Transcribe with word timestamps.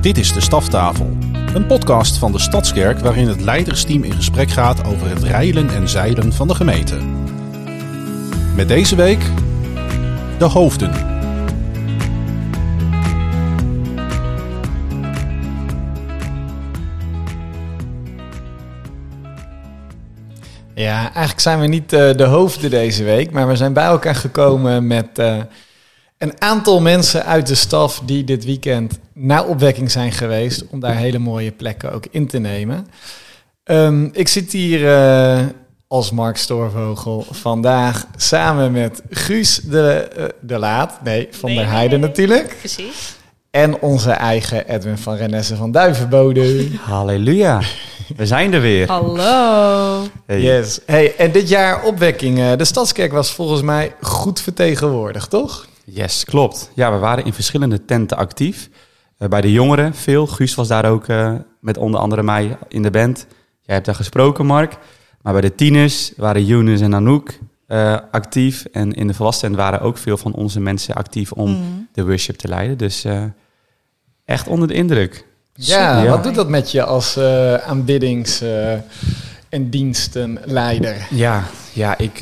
Dit 0.00 0.18
is 0.18 0.32
de 0.32 0.40
Staftafel, 0.40 1.16
een 1.54 1.66
podcast 1.66 2.16
van 2.16 2.32
de 2.32 2.38
Stadskerk 2.38 2.98
waarin 2.98 3.28
het 3.28 3.40
leidersteam 3.40 4.02
in 4.02 4.12
gesprek 4.12 4.50
gaat 4.50 4.84
over 4.84 5.08
het 5.08 5.22
rijlen 5.22 5.70
en 5.70 5.88
zeilen 5.88 6.32
van 6.32 6.48
de 6.48 6.54
gemeente. 6.54 6.96
Met 8.56 8.68
deze 8.68 8.96
week 8.96 9.20
de 10.38 10.44
hoofden. 10.44 10.90
Ja, 20.74 21.02
eigenlijk 21.02 21.40
zijn 21.40 21.60
we 21.60 21.66
niet 21.66 21.92
uh, 21.92 22.12
de 22.12 22.24
hoofden 22.24 22.70
deze 22.70 23.04
week, 23.04 23.30
maar 23.30 23.48
we 23.48 23.56
zijn 23.56 23.72
bij 23.72 23.84
elkaar 23.84 24.14
gekomen 24.14 24.86
met 24.86 25.18
uh, 25.18 25.36
een 26.20 26.32
aantal 26.38 26.80
mensen 26.80 27.24
uit 27.26 27.46
de 27.46 27.54
staf 27.54 28.00
die 28.04 28.24
dit 28.24 28.44
weekend 28.44 28.98
naar 29.14 29.46
opwekking 29.46 29.90
zijn 29.90 30.12
geweest 30.12 30.64
om 30.70 30.80
daar 30.80 30.96
hele 30.96 31.18
mooie 31.18 31.50
plekken 31.52 31.92
ook 31.92 32.04
in 32.10 32.26
te 32.26 32.38
nemen. 32.38 32.86
Um, 33.64 34.10
ik 34.12 34.28
zit 34.28 34.52
hier 34.52 34.80
uh, 34.80 35.38
als 35.88 36.10
Mark 36.10 36.36
Stoorvogel 36.36 37.26
vandaag 37.30 38.06
samen 38.16 38.72
met 38.72 39.02
Guus 39.10 39.56
de, 39.60 40.08
de 40.40 40.58
Laat, 40.58 41.02
nee, 41.04 41.28
van 41.30 41.48
Nee, 41.48 41.58
der 41.58 41.66
nee, 41.66 41.74
Heijden 41.74 42.00
nee. 42.00 42.08
natuurlijk, 42.08 42.56
Precies. 42.58 43.16
en 43.50 43.80
onze 43.80 44.10
eigen 44.10 44.68
Edwin 44.68 44.98
van 44.98 45.14
Renesse 45.14 45.56
van 45.56 45.72
Duivenbode. 45.72 46.68
Halleluja. 46.80 47.60
We 48.16 48.26
zijn 48.26 48.52
er 48.52 48.60
weer. 48.60 48.88
Hallo. 48.88 50.02
Hey. 50.26 50.40
Yes. 50.40 50.78
Hey, 50.86 51.16
en 51.16 51.32
dit 51.32 51.48
jaar 51.48 51.82
opwekking. 51.84 52.38
eh, 52.38 52.56
De 52.56 52.64
Stadskerk 52.64 53.12
was 53.12 53.32
volgens 53.32 53.62
mij 53.62 53.94
goed 54.00 54.40
vertegenwoordigd, 54.40 55.30
toch? 55.30 55.68
Yes, 55.92 56.24
klopt. 56.24 56.70
Ja, 56.74 56.92
we 56.92 56.98
waren 56.98 57.24
in 57.24 57.32
verschillende 57.32 57.84
tenten 57.84 58.16
actief. 58.16 58.68
Eh, 59.18 59.28
bij 59.28 59.40
de 59.40 59.52
jongeren 59.52 59.94
veel. 59.94 60.26
Guus 60.26 60.54
was 60.54 60.68
daar 60.68 60.84
ook 60.84 61.06
eh, 61.08 61.34
met 61.60 61.76
onder 61.76 62.00
andere 62.00 62.22
mij 62.22 62.56
in 62.68 62.82
de 62.82 62.90
band. 62.90 63.26
Jij 63.62 63.74
hebt 63.74 63.86
daar 63.86 63.94
gesproken, 63.94 64.46
Mark. 64.46 64.78
Maar 65.22 65.32
bij 65.32 65.42
de 65.42 65.54
tieners 65.54 66.12
waren 66.16 66.44
Younes 66.44 66.80
en 66.80 66.94
Anouk 66.94 67.38
eh, 67.66 67.96
actief. 68.10 68.64
En 68.72 68.92
in 68.92 69.06
de 69.06 69.14
volwassenen 69.14 69.56
waren 69.56 69.80
ook 69.80 69.98
veel 69.98 70.16
van 70.16 70.34
onze 70.34 70.60
mensen 70.60 70.94
actief 70.94 71.32
om 71.32 71.50
Mm. 71.50 71.88
de 71.92 72.04
worship 72.04 72.36
te 72.36 72.48
leiden. 72.48 72.78
Dus 72.78 73.04
echt 74.24 74.48
onder 74.48 74.68
de 74.68 74.74
indruk. 74.74 75.26
Ja, 75.54 76.02
Ja. 76.02 76.10
wat 76.10 76.22
doet 76.22 76.34
dat 76.34 76.48
met 76.48 76.70
je 76.70 76.82
als 76.84 77.18
aanbiddings- 77.66 78.42
en 79.48 79.70
dienstenleider? 79.70 81.06
Ja, 81.10 81.44
ja 81.72 81.98
ik, 81.98 82.20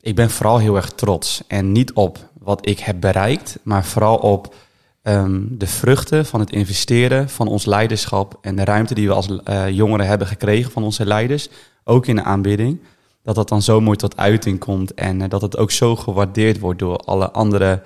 ik 0.00 0.14
ben 0.14 0.30
vooral 0.30 0.58
heel 0.58 0.76
erg 0.76 0.90
trots. 0.92 1.42
En 1.48 1.72
niet 1.72 1.92
op 1.92 2.30
wat 2.44 2.68
ik 2.68 2.78
heb 2.78 3.00
bereikt, 3.00 3.58
maar 3.62 3.84
vooral 3.84 4.16
op 4.16 4.54
ehm, 5.02 5.40
de 5.48 5.66
vruchten 5.66 6.26
van 6.26 6.40
het 6.40 6.50
investeren 6.50 7.28
van 7.28 7.48
ons 7.48 7.64
leiderschap 7.64 8.38
en 8.40 8.56
de 8.56 8.64
ruimte 8.64 8.94
die 8.94 9.06
we 9.06 9.14
als 9.14 9.42
eh, 9.44 9.68
jongeren 9.68 10.06
hebben 10.06 10.26
gekregen 10.26 10.70
van 10.70 10.82
onze 10.82 11.06
leiders, 11.06 11.48
ook 11.84 12.06
in 12.06 12.16
de 12.16 12.22
aanbidding. 12.22 12.80
Dat 13.22 13.34
dat 13.34 13.48
dan 13.48 13.62
zo 13.62 13.80
mooi 13.80 13.96
tot 13.96 14.16
uiting 14.16 14.58
komt 14.58 14.94
en 14.94 15.22
eh, 15.22 15.28
dat 15.28 15.42
het 15.42 15.56
ook 15.56 15.70
zo 15.70 15.96
gewaardeerd 15.96 16.58
wordt 16.58 16.78
door 16.78 16.96
alle 16.96 17.30
andere 17.30 17.82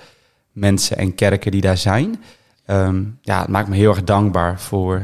mensen 0.52 0.96
en 0.96 1.14
kerken 1.14 1.50
die 1.50 1.60
daar 1.60 1.78
zijn. 1.78 2.22
Ehm, 2.64 3.04
ja, 3.20 3.40
het 3.40 3.48
maakt 3.48 3.68
me 3.68 3.76
heel 3.76 3.90
erg 3.90 4.04
dankbaar 4.04 4.60
voor 4.60 5.02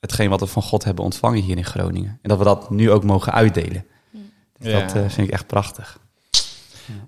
hetgeen 0.00 0.30
wat 0.30 0.40
we 0.40 0.46
van 0.46 0.62
God 0.62 0.84
hebben 0.84 1.04
ontvangen 1.04 1.42
hier 1.42 1.56
in 1.56 1.64
Groningen. 1.64 2.18
En 2.22 2.28
dat 2.28 2.38
we 2.38 2.44
dat 2.44 2.70
nu 2.70 2.90
ook 2.90 3.04
mogen 3.04 3.32
uitdelen. 3.32 3.84
Dus 4.58 4.72
Ja. 4.72 4.80
Dat 4.80 4.94
eh, 4.94 5.00
vind 5.08 5.26
ik 5.26 5.32
echt 5.32 5.46
prachtig. 5.46 5.98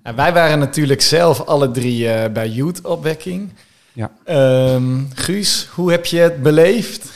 En 0.03 0.17
wij 0.17 0.33
waren 0.33 0.59
natuurlijk 0.59 1.01
zelf 1.01 1.41
alle 1.41 1.71
drie 1.71 2.09
eh, 2.09 2.33
bij 2.33 2.49
Youth-opwekking. 2.49 3.53
Ja. 3.93 4.11
Ehm, 4.25 5.01
Guus, 5.15 5.69
hoe 5.75 5.91
heb 5.91 6.05
je 6.07 6.19
het 6.19 6.43
beleefd? 6.43 7.11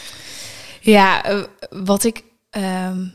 Ja, 0.80 1.24
eh, 1.24 1.42
wat 1.70 2.04
ik, 2.04 2.22
ehm, 2.50 3.06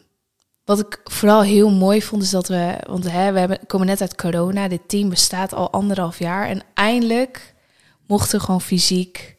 wat 0.64 0.80
ik 0.80 1.00
vooral 1.04 1.42
heel 1.42 1.70
mooi 1.70 2.02
vond 2.02 2.24
is 2.24 2.30
dat 2.30 2.48
we, 2.48 2.76
want 2.88 3.12
hè, 3.12 3.32
we 3.32 3.40
hebben, 3.40 3.60
komen 3.68 3.88
net 3.88 4.02
uit 4.02 4.16
corona, 4.16 4.68
dit 4.68 4.82
team 4.88 5.10
bestaat 5.10 5.54
al 5.54 5.72
anderhalf 5.72 6.20
jaar 6.20 6.48
en 6.48 6.62
eindelijk 6.74 7.54
mochten 8.08 8.40
we 8.40 8.46
gewoon 8.46 8.62
fysiek 8.62 9.38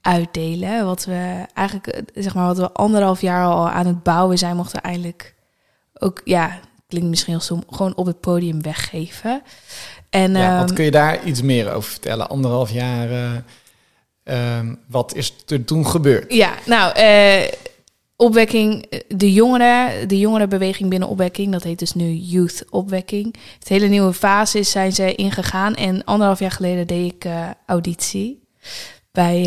uitdelen. 0.00 0.84
Wat 0.84 1.04
we 1.04 1.46
eigenlijk, 1.54 1.86
eh, 1.86 2.22
zeg 2.22 2.34
maar, 2.34 2.46
wat 2.46 2.58
we 2.58 2.72
anderhalf 2.72 3.20
jaar 3.20 3.44
al 3.44 3.68
aan 3.70 3.86
het 3.86 4.02
bouwen 4.02 4.38
zijn, 4.38 4.56
mochten 4.56 4.82
we 4.82 4.88
eindelijk 4.88 5.34
ook, 5.94 6.20
ja, 6.24 6.60
klinkt 6.86 7.08
misschien 7.08 7.32
heel 7.32 7.42
stom, 7.42 7.62
gewoon 7.70 7.96
op 7.96 8.06
het 8.06 8.20
podium 8.20 8.62
weggeven. 8.62 9.42
En, 10.10 10.32
Ja, 10.32 10.58
wat 10.58 10.66
ehm, 10.66 10.74
kun 10.74 10.84
je 10.84 10.90
daar 10.90 11.24
iets 11.24 11.42
meer 11.42 11.72
over 11.72 11.90
vertellen? 11.90 12.28
Anderhalf 12.28 12.70
jaar, 12.70 13.42
ehm, 14.24 14.74
wat 14.88 15.14
is 15.14 15.34
er 15.46 15.64
toen 15.64 15.86
gebeurd? 15.86 16.32
Ja, 16.32 16.54
nou, 16.66 16.94
eh, 16.94 17.52
opwekking, 18.16 18.82
eh, 18.84 19.00
de 19.08 19.32
jongeren, 19.32 20.08
de 20.08 20.18
jongerenbeweging 20.18 20.90
binnen 20.90 21.08
opwekking, 21.08 21.52
dat 21.52 21.62
heet 21.62 21.78
dus 21.78 21.94
nu 21.94 22.10
Youth 22.10 22.64
Opwekking. 22.70 23.34
Het 23.58 23.68
hele 23.68 23.86
nieuwe 23.86 24.12
fase 24.12 24.58
is, 24.58 24.70
zijn 24.70 24.92
ze 24.92 25.14
ingegaan 25.14 25.74
en 25.74 26.04
anderhalf 26.04 26.38
jaar 26.38 26.50
geleden 26.50 26.86
deed 26.86 27.12
ik 27.12 27.26
auditie. 27.66 28.42
Bij, 29.12 29.42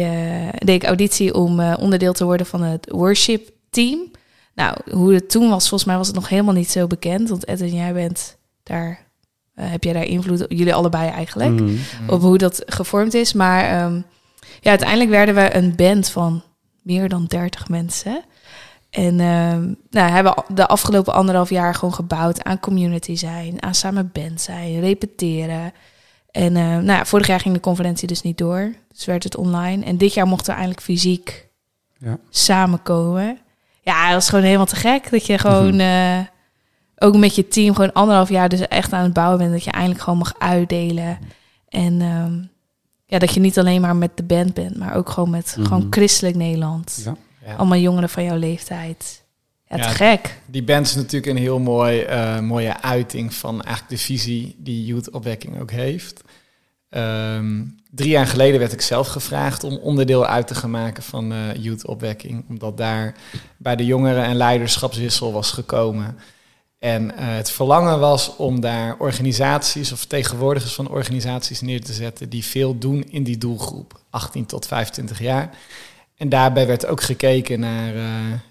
deed 0.57 0.75
ik 0.75 0.83
auditie 0.83 1.33
om 1.33 1.73
onderdeel 1.73 2.13
te 2.13 2.25
worden 2.25 2.45
van 2.45 2.61
het 2.61 2.89
worship 2.91 3.49
team. 3.69 4.11
Nou, 4.57 4.75
hoe 4.91 5.13
het 5.13 5.29
toen 5.29 5.49
was, 5.49 5.67
volgens 5.69 5.89
mij 5.89 5.97
was 5.97 6.07
het 6.07 6.15
nog 6.15 6.29
helemaal 6.29 6.53
niet 6.53 6.69
zo 6.71 6.87
bekend. 6.87 7.29
Want 7.29 7.45
Ed 7.45 7.61
en 7.61 7.73
jij 7.75 7.93
bent 7.93 8.37
daar, 8.63 9.05
eh, 9.53 9.71
heb 9.71 9.83
jij 9.83 9.93
daar 9.93 10.03
invloed, 10.05 10.45
jullie 10.49 10.73
allebei 10.73 11.09
eigenlijk 11.09 11.49
Mhm. 11.61 11.75
op 12.07 12.21
hoe 12.21 12.37
dat 12.37 12.63
gevormd 12.65 13.13
is. 13.13 13.33
Maar 13.33 13.63
ehm, 13.63 13.95
ja, 14.61 14.69
uiteindelijk 14.69 15.09
werden 15.09 15.35
we 15.35 15.55
een 15.55 15.75
band 15.75 16.09
van 16.09 16.43
meer 16.81 17.09
dan 17.09 17.25
30 17.25 17.69
mensen. 17.69 18.23
En 18.89 19.19
ehm 19.19 19.73
nou, 19.89 20.11
hebben 20.11 20.43
de 20.53 20.67
afgelopen 20.67 21.13
anderhalf 21.13 21.49
jaar 21.49 21.75
gewoon 21.75 21.93
gebouwd 21.93 22.43
aan 22.43 22.59
community 22.59 23.15
zijn, 23.15 23.63
aan 23.63 23.75
samen 23.75 24.09
band 24.13 24.41
zijn, 24.41 24.79
repeteren. 24.79 25.73
En 26.31 26.55
ehm, 26.55 26.65
nou 26.83 26.85
ja, 26.97 27.05
vorig 27.05 27.27
jaar 27.27 27.39
ging 27.39 27.53
de 27.53 27.59
conferentie 27.59 28.07
dus 28.07 28.21
niet 28.21 28.37
door, 28.37 28.73
dus 28.91 29.05
werd 29.05 29.23
het 29.23 29.35
online. 29.37 29.85
En 29.85 29.97
dit 29.97 30.13
jaar 30.13 30.27
mochten 30.27 30.47
we 30.47 30.51
eindelijk 30.59 30.81
fysiek 30.81 31.47
Ja. 31.97 32.17
samenkomen. 32.29 33.37
Ja, 33.87 34.05
dat 34.05 34.13
was 34.13 34.29
gewoon 34.29 34.43
helemaal 34.43 34.65
te 34.65 34.75
gek. 34.75 35.09
Dat 35.11 35.25
je 35.25 35.37
gewoon 35.37 35.75
Mhm. 35.75 35.79
eh, 35.79 36.19
ook 36.97 37.17
met 37.17 37.35
je 37.35 37.47
team 37.47 37.75
gewoon 37.75 37.93
anderhalf 37.93 38.29
jaar 38.29 38.49
dus 38.49 38.67
echt 38.67 38.93
aan 38.93 39.03
het 39.03 39.13
bouwen 39.13 39.37
bent. 39.37 39.51
Dat 39.51 39.63
je 39.63 39.71
eindelijk 39.71 40.01
gewoon 40.01 40.17
mag 40.19 40.33
uitdelen. 40.39 41.17
En 41.69 42.01
ehm, 42.01 42.33
ja, 43.05 43.19
dat 43.19 43.33
je 43.33 43.39
niet 43.39 43.59
alleen 43.59 43.81
maar 43.81 43.95
met 43.95 44.17
de 44.17 44.23
band 44.23 44.53
bent, 44.53 44.77
maar 44.77 44.95
ook 44.95 45.09
gewoon 45.09 45.29
met 45.29 45.55
Mhm. 45.57 45.67
gewoon 45.67 45.87
christelijk 45.89 46.35
Nederland. 46.35 47.01
Ja. 47.05 47.15
Ja. 47.45 47.55
Allemaal 47.55 47.77
jongeren 47.77 48.09
van 48.09 48.23
jouw 48.23 48.37
leeftijd. 48.37 49.23
Ja, 49.67 49.75
te 49.75 49.81
Ja. 49.81 49.89
gek. 49.89 50.39
Die 50.45 50.63
band 50.63 50.85
is 50.87 50.95
natuurlijk 50.95 51.31
een 51.31 51.37
heel 51.43 51.59
mooi, 51.59 52.01
eh, 52.01 52.39
mooie 52.39 52.81
uiting 52.81 53.33
van 53.33 53.61
eigenlijk 53.61 53.89
de 53.89 54.05
visie 54.05 54.55
die 54.59 54.85
Youth-opwekking 54.85 55.59
ook 55.59 55.71
heeft. 55.71 56.21
Ehm, 56.89 57.63
drie 57.97 58.09
jaar 58.09 58.27
geleden 58.27 58.59
werd 58.59 58.73
ik 58.73 58.81
zelf 58.81 59.07
gevraagd 59.07 59.63
om 59.63 59.77
onderdeel 59.77 60.25
uit 60.25 60.47
te 60.47 60.55
gaan 60.55 60.71
maken 60.71 61.03
van 61.03 61.31
eh 61.31 61.37
Youth-opwekking. 61.55 62.45
Omdat 62.49 62.77
daar 62.77 63.15
bij 63.57 63.75
de 63.75 63.85
jongeren 63.85 64.23
en 64.23 64.35
leiderschapswissel 64.35 65.31
was 65.33 65.51
gekomen. 65.51 66.17
En 66.79 67.17
eh, 67.17 67.35
het 67.35 67.51
verlangen 67.51 67.99
was 67.99 68.35
om 68.35 68.61
daar 68.61 68.95
organisaties 68.99 69.91
of 69.91 69.99
vertegenwoordigers 69.99 70.73
van 70.73 70.89
organisaties 70.89 71.61
neer 71.61 71.83
te 71.83 71.93
zetten 71.93 72.29
die 72.29 72.45
veel 72.45 72.77
doen 72.77 73.03
in 73.09 73.23
die 73.23 73.37
doelgroep, 73.37 73.99
18 74.09 74.45
tot 74.45 74.67
25 74.67 75.19
jaar. 75.19 75.57
En 76.17 76.29
daarbij 76.29 76.67
werd 76.67 76.85
ook 76.85 77.01
gekeken 77.01 77.59
naar, 77.59 77.95
eh, 77.95 78.03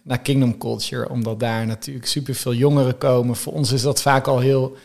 naar 0.02 0.18
Kingdom 0.18 0.58
Culture, 0.58 1.08
omdat 1.08 1.40
daar 1.40 1.66
natuurlijk 1.66 2.06
superveel 2.06 2.54
jongeren 2.54 2.98
komen. 2.98 3.36
Voor 3.36 3.52
ons 3.52 3.72
is 3.72 3.82
dat 3.82 4.02
vaak 4.02 4.26
al 4.26 4.38
heel 4.38 4.76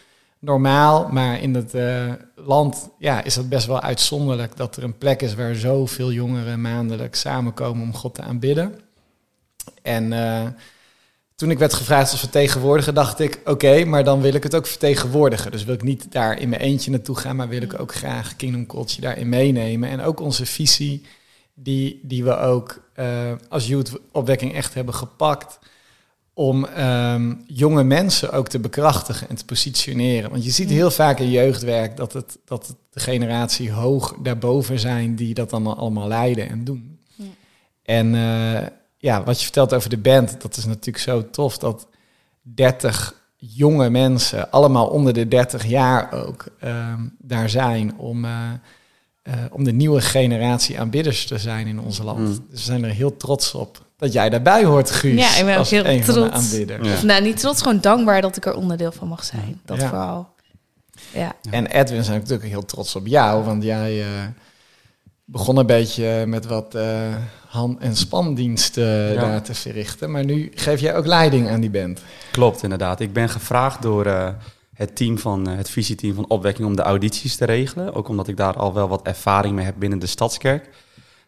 normaal, 0.42 1.08
maar 1.08 1.42
in 1.42 1.56
het 1.56 1.74
eh, 1.74 2.12
land 2.36 2.90
ja, 2.98 3.24
is 3.24 3.34
dat 3.34 3.50
best 3.50 3.68
wel 3.68 3.82
uitzonderlijk 3.82 4.58
dat 4.58 4.76
er 4.76 4.84
een 4.84 4.98
plek 4.98 5.22
is 5.22 5.36
waar 5.36 5.56
zoveel 5.56 6.12
jongeren 6.12 6.62
maandelijks 6.62 7.20
samenkomen 7.20 7.84
om 7.84 7.96
God 7.96 8.16
te 8.16 8.22
aanbidden. 8.22 8.80
En 9.82 10.14
eh, 10.14 10.48
toen 11.36 11.52
ik 11.52 11.60
werd 11.60 11.74
gevraagd 11.74 12.12
als 12.12 12.20
vertegenwoordiger, 12.20 12.94
dacht 12.94 13.20
ik: 13.20 13.42
oké, 13.46 13.86
maar 13.86 14.04
dan 14.04 14.22
wil 14.22 14.34
ik 14.34 14.44
het 14.44 14.56
ook 14.56 14.68
vertegenwoordigen. 14.68 15.52
Dus 15.52 15.64
wil 15.64 15.76
ik 15.76 15.84
niet 15.84 16.12
daar 16.12 16.40
in 16.40 16.50
mijn 16.50 16.62
eentje 16.62 16.92
naartoe 16.92 17.16
gaan, 17.16 17.36
maar 17.36 17.50
wil 17.50 17.62
ik 17.62 17.80
ook 17.80 17.94
graag 17.94 18.36
Kingdom 18.36 18.66
Culture 18.66 19.02
daarin 19.02 19.30
meenemen. 19.30 19.90
En 19.90 20.02
ook 20.02 20.20
onze 20.20 20.46
visie, 20.46 21.06
die, 21.54 22.00
die 22.04 22.24
we 22.24 22.38
ook 22.38 22.82
eh, 22.94 23.32
als 23.50 23.68
youth-opwekking 23.68 24.54
echt 24.54 24.74
hebben 24.74 24.94
gepakt. 24.94 25.60
Om 26.33 26.66
ehm, 26.66 27.33
jonge 27.45 27.83
mensen 27.83 28.31
ook 28.31 28.48
te 28.48 28.60
bekrachtigen 28.60 29.30
en 29.30 29.36
te 29.36 29.45
positioneren. 29.45 30.30
Want 30.30 30.44
je 30.44 30.51
ziet 30.51 30.69
heel 30.69 30.92
vaak 30.92 31.19
in 31.19 31.30
jeugdwerk 31.30 31.98
dat 31.98 32.13
het, 32.13 32.38
dat 32.45 32.68
het 32.68 32.75
de 32.89 33.00
generatie 33.00 33.72
hoog 33.72 34.16
daarboven 34.24 34.80
zijn 34.80 35.16
die 35.16 35.33
dat 35.33 35.50
dan 35.50 35.78
allemaal 35.78 36.07
leiden 36.07 36.50
en 36.50 36.63
doen. 36.63 37.00
Ja. 37.16 37.25
En 37.83 38.16
eh, 38.16 38.68
ja, 38.98 39.24
wat 39.24 39.38
je 39.38 39.44
vertelt 39.44 39.74
over 39.74 39.89
de 39.89 39.98
band, 39.98 40.42
dat 40.42 40.57
is 40.57 40.66
natuurlijk 40.66 41.04
zo 41.04 41.30
tof 41.30 41.57
dat 41.57 41.88
30 42.42 43.22
jonge 43.36 43.89
mensen, 43.89 44.51
allemaal 44.51 44.88
onder 44.88 45.13
de 45.13 45.27
30 45.27 45.66
jaar 45.66 46.12
ook, 46.13 46.45
ehm, 46.60 47.07
daar 47.18 47.50
zijn 47.50 47.98
om, 47.98 48.25
eh, 48.25 48.51
eh, 49.22 49.34
om 49.51 49.63
de 49.63 49.72
nieuwe 49.72 50.01
generatie 50.01 50.80
aanbidders 50.80 51.25
te 51.25 51.38
zijn 51.38 51.68
in 51.68 51.80
ons 51.80 51.98
land. 51.98 52.19
Mm. 52.19 52.25
Dus 52.25 52.39
we 52.50 52.57
zijn 52.57 52.84
er 52.84 52.89
heel 52.89 53.18
trots 53.18 53.54
op 53.54 53.86
dat 54.01 54.13
jij 54.13 54.30
daarbij 54.30 54.63
hoort, 54.65 54.92
Guus. 54.92 55.19
Ja, 55.19 55.38
ik 55.38 55.44
ben 55.45 55.53
ook 55.53 55.59
als 55.59 55.69
heel 55.69 56.01
trots. 56.01 56.57
Ja. 56.57 56.77
Of, 56.94 57.03
nou, 57.03 57.21
niet 57.21 57.39
trots, 57.39 57.62
gewoon 57.62 57.80
dankbaar 57.81 58.21
dat 58.21 58.38
ik 58.38 58.45
er 58.45 58.56
onderdeel 58.56 58.92
van 58.92 59.07
mag 59.07 59.24
zijn. 59.24 59.62
Dat 59.65 59.77
Ja. 59.81 59.88
vooral. 59.89 60.27
Ja. 61.13 61.33
En 61.50 61.65
Edwin 61.68 62.03
zijn 62.03 62.19
natuurlijk 62.19 62.50
heel 62.50 62.65
trots 62.65 62.95
op 62.95 63.07
jou, 63.07 63.44
want 63.44 63.63
jij 63.63 64.01
eh, 64.01 64.07
begon 65.25 65.57
een 65.57 65.65
beetje 65.65 66.25
met 66.25 66.45
wat 66.45 66.75
eh, 66.75 67.15
hand- 67.48 67.80
en 67.80 67.95
spandiensten 67.95 69.13
Ja. 69.13 69.21
daar 69.21 69.42
te 69.42 69.53
verrichten. 69.53 70.12
Maar 70.12 70.25
nu 70.25 70.51
geef 70.56 70.80
jij 70.80 70.95
ook 70.95 71.06
leiding 71.06 71.50
aan 71.50 71.62
die 71.62 71.69
band. 71.69 72.01
Klopt, 72.31 72.63
inderdaad. 72.63 73.00
Ik 73.00 73.13
ben 73.13 73.30
gevraagd 73.30 73.81
door 73.81 74.06
eh, 74.06 74.30
het 74.74 74.95
team 74.95 75.18
van 75.19 75.50
eh, 75.50 75.57
het 75.57 75.69
visieteam 75.69 76.13
van 76.15 76.25
Opwekking 76.30 76.68
om 76.68 76.75
de 76.75 76.81
audities 76.81 77.36
te 77.36 77.45
regelen. 77.45 77.94
Ook 77.94 78.07
omdat 78.07 78.27
ik 78.27 78.38
daar 78.38 78.56
al 78.57 78.74
wel 78.74 78.88
wat 78.88 79.01
ervaring 79.01 79.56
mee 79.56 79.65
heb 79.65 79.75
binnen 79.77 80.00
de 80.00 80.07
Stadskerk. 80.07 80.69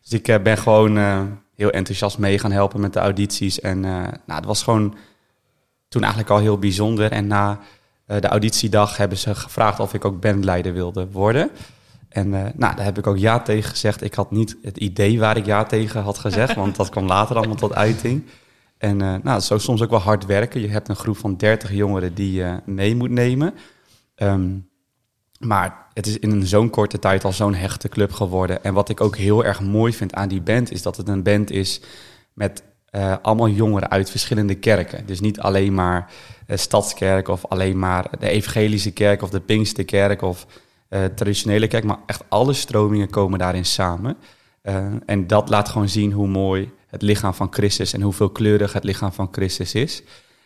Dus 0.01 0.11
ik 0.19 0.27
eh, 0.27 0.41
ben 0.41 0.57
gewoon 0.57 0.97
eh, 0.97 1.21
heel 1.55 1.71
enthousiast 1.71 2.17
mee 2.17 2.39
gaan 2.39 2.51
helpen 2.51 2.81
met 2.81 2.93
de 2.93 2.99
audities. 2.99 3.59
En 3.59 3.85
eh, 3.85 3.91
nou, 3.91 4.39
het 4.39 4.45
was 4.45 4.63
gewoon 4.63 4.95
toen 5.87 6.01
eigenlijk 6.01 6.31
al 6.31 6.39
heel 6.39 6.57
bijzonder. 6.57 7.11
En 7.11 7.27
na 7.27 7.59
eh, 8.05 8.21
de 8.21 8.27
auditiedag 8.27 8.97
hebben 8.97 9.17
ze 9.17 9.35
gevraagd 9.35 9.79
of 9.79 9.93
ik 9.93 10.05
ook 10.05 10.19
bandleider 10.19 10.73
wilde 10.73 11.11
worden. 11.11 11.51
En 12.13 12.33
eh, 12.33 12.41
nou, 12.55 12.75
daar 12.75 12.85
heb 12.85 12.97
ik 12.97 13.07
ook 13.07 13.17
ja 13.17 13.39
tegen 13.39 13.69
gezegd. 13.69 14.03
Ik 14.03 14.13
had 14.13 14.31
niet 14.31 14.57
het 14.61 14.77
idee 14.77 15.19
waar 15.19 15.37
ik 15.37 15.45
ja 15.45 15.63
tegen 15.63 16.01
had 16.01 16.17
gezegd, 16.17 16.55
want 16.55 16.75
dat 16.75 16.89
kwam 16.89 17.05
later 17.05 17.35
allemaal 17.35 17.55
tot 17.55 17.73
uiting. 17.73 18.25
En 18.77 19.01
eh, 19.01 19.15
nou, 19.23 19.39
zo 19.39 19.57
soms 19.57 19.81
ook 19.81 19.89
wel 19.89 19.99
hard 19.99 20.25
werken. 20.25 20.61
Je 20.61 20.67
hebt 20.67 20.89
een 20.89 20.95
groep 20.95 21.17
van 21.17 21.37
30 21.37 21.71
jongeren 21.73 22.13
die 22.13 22.33
je 22.33 22.59
mee 22.65 22.95
moet 22.95 23.09
nemen. 23.09 23.53
Ehm, 24.15 24.49
maar 25.45 25.85
het 25.93 26.07
is 26.07 26.19
in 26.19 26.47
zo'n 26.47 26.69
korte 26.69 26.99
tijd 26.99 27.23
al 27.23 27.31
zo'n 27.31 27.53
hechte 27.53 27.89
club 27.89 28.11
geworden. 28.11 28.63
En 28.63 28.73
wat 28.73 28.89
ik 28.89 29.01
ook 29.01 29.17
heel 29.17 29.45
erg 29.45 29.61
mooi 29.61 29.93
vind 29.93 30.13
aan 30.13 30.27
die 30.27 30.41
band, 30.41 30.71
is 30.71 30.81
dat 30.81 30.97
het 30.97 31.07
een 31.07 31.23
band 31.23 31.51
is 31.51 31.81
met 32.33 32.63
eh, 32.93 33.15
allemaal 33.21 33.49
jongeren 33.49 33.89
uit 33.89 34.09
verschillende 34.09 34.55
kerken. 34.55 35.05
Dus 35.05 35.19
niet 35.19 35.39
alleen 35.39 35.73
maar 35.73 36.11
eh, 36.47 36.57
Stadskerk 36.57 37.27
of 37.27 37.45
alleen 37.45 37.79
maar 37.79 38.07
de 38.19 38.29
Evangelische 38.29 38.91
Kerk 38.91 39.21
of 39.21 39.29
de 39.29 39.39
Pinksterkerk 39.39 40.21
of 40.21 40.45
eh, 40.89 41.05
traditionele 41.05 41.67
kerk, 41.67 41.83
maar 41.83 41.99
echt 42.05 42.23
alle 42.27 42.53
stromingen 42.53 43.09
komen 43.09 43.39
daarin 43.39 43.65
samen. 43.65 44.17
En 45.05 45.27
dat 45.27 45.49
laat 45.49 45.69
gewoon 45.69 45.89
zien 45.89 46.11
hoe 46.11 46.27
mooi 46.27 46.71
het 46.87 47.01
lichaam 47.01 47.33
van 47.33 47.47
Christus 47.51 47.93
en 47.93 48.01
hoe 48.01 48.13
veelkleurig 48.13 48.73
het 48.73 48.83
lichaam 48.83 49.11
van 49.11 49.27
Christus 49.31 49.73
is. 49.73 50.03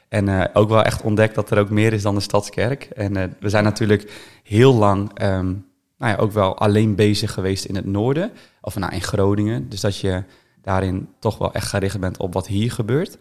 En 0.09 0.27
eh, 0.27 0.45
ook 0.54 0.69
wel 0.69 0.83
echt 0.83 1.01
ontdekt 1.01 1.36
dat 1.36 1.51
er 1.51 1.59
ook 1.59 1.69
meer 1.69 1.94
is 1.94 2.01
dan 2.01 2.15
de 2.15 2.21
Stadskerk. 2.21 2.83
En 2.83 3.15
eh, 3.15 3.24
we 3.39 3.50
zijn 3.50 3.63
natuurlijk 3.63 4.12
heel 4.44 4.74
lang 4.74 5.12
ehm, 5.13 5.54
nou 5.98 6.12
ja, 6.12 6.15
ook 6.15 6.31
wel 6.31 6.57
alleen 6.57 6.95
bezig 6.95 7.33
geweest 7.33 7.65
in 7.65 7.75
het 7.75 7.86
noorden, 7.86 8.31
of 8.62 8.75
nou, 8.75 8.94
in 8.94 9.01
Groningen. 9.01 9.69
Dus 9.69 9.81
dat 9.81 10.00
je 10.00 10.24
daarin 10.62 11.09
toch 11.19 11.38
wel 11.38 11.54
echt 11.54 11.68
gericht 11.68 12.00
bent 12.00 12.18
op 12.18 12.33
wat 12.33 12.48
hier 12.48 12.71
gebeurt. 12.71 13.18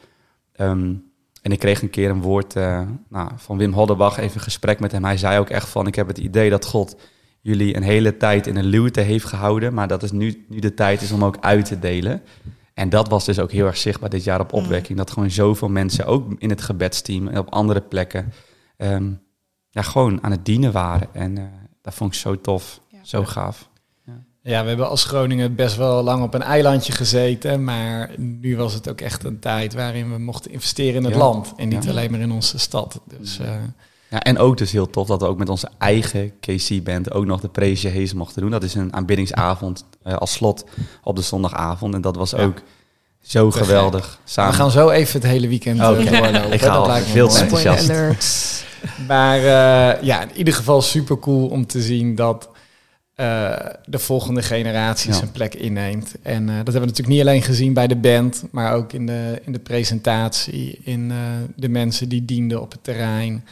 Ehm, 0.52 0.94
en 1.42 1.52
ik 1.52 1.58
kreeg 1.58 1.82
een 1.82 1.90
keer 1.90 2.10
een 2.10 2.22
woord 2.22 2.56
eh, 2.56 2.82
nou, 3.08 3.30
van 3.36 3.58
Wim 3.58 3.72
Hoddebach, 3.72 4.18
even 4.18 4.36
een 4.36 4.40
gesprek 4.40 4.80
met 4.80 4.92
hem. 4.92 5.04
Hij 5.04 5.16
zei 5.16 5.38
ook 5.38 5.50
echt 5.50 5.68
van, 5.68 5.86
ik 5.86 5.94
heb 5.94 6.06
het 6.06 6.18
idee 6.18 6.50
dat 6.50 6.64
God 6.64 6.96
jullie 7.40 7.76
een 7.76 7.82
hele 7.82 8.16
tijd 8.16 8.46
in 8.46 8.56
een 8.56 8.64
luwte 8.64 9.00
heeft 9.00 9.24
gehouden, 9.24 9.74
maar 9.74 9.88
dat 9.88 10.02
is 10.02 10.12
nu, 10.12 10.44
nu 10.48 10.58
de 10.58 10.74
tijd 10.74 11.02
is 11.02 11.12
om 11.12 11.24
ook 11.24 11.36
uit 11.40 11.64
te 11.64 11.78
delen. 11.78 12.22
En 12.76 12.88
dat 12.88 13.08
was 13.08 13.24
dus 13.24 13.38
ook 13.38 13.50
heel 13.52 13.66
erg 13.66 13.76
zichtbaar 13.76 14.10
dit 14.10 14.24
jaar 14.24 14.40
op 14.40 14.52
opwekking. 14.52 14.98
Dat 14.98 15.10
gewoon 15.10 15.30
zoveel 15.30 15.68
mensen, 15.68 16.06
ook 16.06 16.32
in 16.38 16.50
het 16.50 16.62
gebedsteam 16.62 17.28
en 17.28 17.38
op 17.38 17.50
andere 17.52 17.80
plekken, 17.80 18.32
ehm, 18.76 19.10
ja, 19.70 19.82
gewoon 19.82 20.22
aan 20.22 20.30
het 20.30 20.44
dienen 20.44 20.72
waren. 20.72 21.08
En 21.12 21.38
eh, 21.38 21.44
dat 21.82 21.94
vond 21.94 22.12
ik 22.14 22.18
zo 22.20 22.40
tof, 22.40 22.80
Ja. 22.88 22.98
zo 23.02 23.24
gaaf. 23.24 23.68
Ja, 24.42 24.62
we 24.62 24.68
hebben 24.68 24.88
als 24.88 25.04
Groningen 25.04 25.54
best 25.54 25.76
wel 25.76 26.02
lang 26.02 26.22
op 26.22 26.34
een 26.34 26.42
eilandje 26.42 26.92
gezeten. 26.92 27.64
Maar 27.64 28.10
nu 28.18 28.56
was 28.56 28.74
het 28.74 28.88
ook 28.90 29.00
echt 29.00 29.24
een 29.24 29.38
tijd 29.38 29.74
waarin 29.74 30.12
we 30.12 30.18
mochten 30.18 30.50
investeren 30.50 30.94
in 30.94 31.04
het 31.04 31.12
Ja. 31.12 31.18
land. 31.18 31.52
En 31.56 31.68
niet 31.68 31.84
Ja. 31.84 31.90
alleen 31.90 32.10
maar 32.10 32.20
in 32.20 32.30
onze 32.32 32.58
stad. 32.58 33.00
Dus 33.18 33.38
eh, 33.38 33.54
Ja, 34.10 34.22
en 34.22 34.38
ook 34.38 34.56
dus 34.58 34.72
heel 34.72 34.90
tof 34.90 35.06
dat 35.06 35.20
we 35.20 35.26
ook 35.26 35.38
met 35.38 35.48
onze 35.48 35.68
eigen 35.78 36.32
KC-band 36.40 37.12
ook 37.12 37.24
nog 37.26 37.40
de 37.40 37.48
Praise 37.48 37.88
Hees 37.88 38.12
mochten 38.14 38.40
doen. 38.42 38.50
Dat 38.50 38.62
is 38.62 38.74
een 38.74 38.92
aanbiddingsavond 38.94 39.84
eh, 40.02 40.16
als 40.16 40.32
slot 40.32 40.64
op 41.02 41.16
de 41.16 41.22
zondagavond. 41.22 41.94
En 41.94 42.00
dat 42.00 42.16
was 42.16 42.30
Ja. 42.30 42.38
ook 42.38 42.62
zo 43.20 43.50
Te 43.50 43.58
geweldig. 43.58 44.20
Samen. 44.24 44.50
we 44.52 44.56
gaan 44.58 44.70
zo 44.70 44.90
even 44.90 45.20
het 45.20 45.30
hele 45.30 45.48
weekend 45.48 45.80
Oké. 45.80 45.98
eh, 45.98 46.10
doorlopen. 46.22 46.52
Ik 46.52 46.60
ga 46.60 46.66
Dat 46.66 46.76
al 46.76 46.86
lijkt 46.86 47.06
me 47.06 47.12
veel 47.12 47.28
te 47.28 47.40
enthousiast. 47.40 48.64
Maar 49.06 49.38
eh, 49.38 50.02
ja, 50.02 50.22
in 50.22 50.36
ieder 50.36 50.54
geval 50.54 50.82
super 50.82 51.18
cool 51.18 51.48
om 51.48 51.66
te 51.66 51.82
zien 51.82 52.14
dat 52.14 52.48
eh, 53.14 53.56
de 53.84 53.98
volgende 53.98 54.42
generatie 54.42 55.10
Ja. 55.10 55.16
zijn 55.16 55.32
plek 55.32 55.54
inneemt. 55.54 56.14
En 56.22 56.40
eh, 56.42 56.46
dat 56.46 56.54
hebben 56.56 56.72
we 56.74 56.80
natuurlijk 56.80 57.08
niet 57.08 57.20
alleen 57.20 57.42
gezien 57.42 57.72
bij 57.72 57.86
de 57.86 57.96
band, 57.96 58.44
maar 58.50 58.74
ook 58.74 58.92
in 58.92 59.06
de, 59.06 59.40
in 59.44 59.52
de 59.52 59.58
presentatie, 59.58 60.80
in 60.84 61.10
eh, 61.10 61.16
de 61.56 61.68
mensen 61.68 62.08
die 62.08 62.24
dienden 62.24 62.60
op 62.60 62.72
het 62.72 62.84
terrein. 62.84 63.44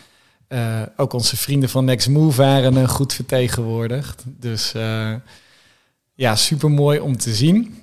Eh, 0.55 0.83
ook 0.97 1.13
onze 1.13 1.37
vrienden 1.37 1.69
van 1.69 1.85
Next 1.85 2.09
Move 2.09 2.37
waren 2.43 2.89
goed 2.89 3.13
vertegenwoordigd. 3.13 4.23
Dus 4.27 4.75
eh, 4.75 5.13
ja, 6.15 6.37
super 6.37 6.71
mooi 6.71 6.99
om 7.01 7.17
te 7.17 7.35
zien. 7.35 7.79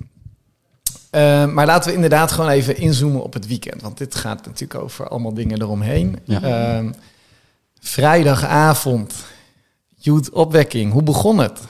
Eh, 1.10 1.46
maar 1.46 1.66
laten 1.66 1.88
we 1.88 1.94
inderdaad 1.94 2.32
gewoon 2.32 2.50
even 2.50 2.76
inzoomen 2.76 3.22
op 3.22 3.32
het 3.32 3.46
weekend. 3.46 3.82
Want 3.82 3.98
dit 3.98 4.14
gaat 4.14 4.46
natuurlijk 4.46 4.80
over 4.82 5.08
allemaal 5.08 5.34
dingen 5.34 5.60
eromheen. 5.62 6.18
Ja. 6.24 6.42
Ehm, 6.42 6.92
vrijdagavond, 7.80 9.14
Youth 9.96 10.30
Opwekking. 10.30 10.92
Hoe 10.92 11.02
begon 11.02 11.38
het? 11.38 11.60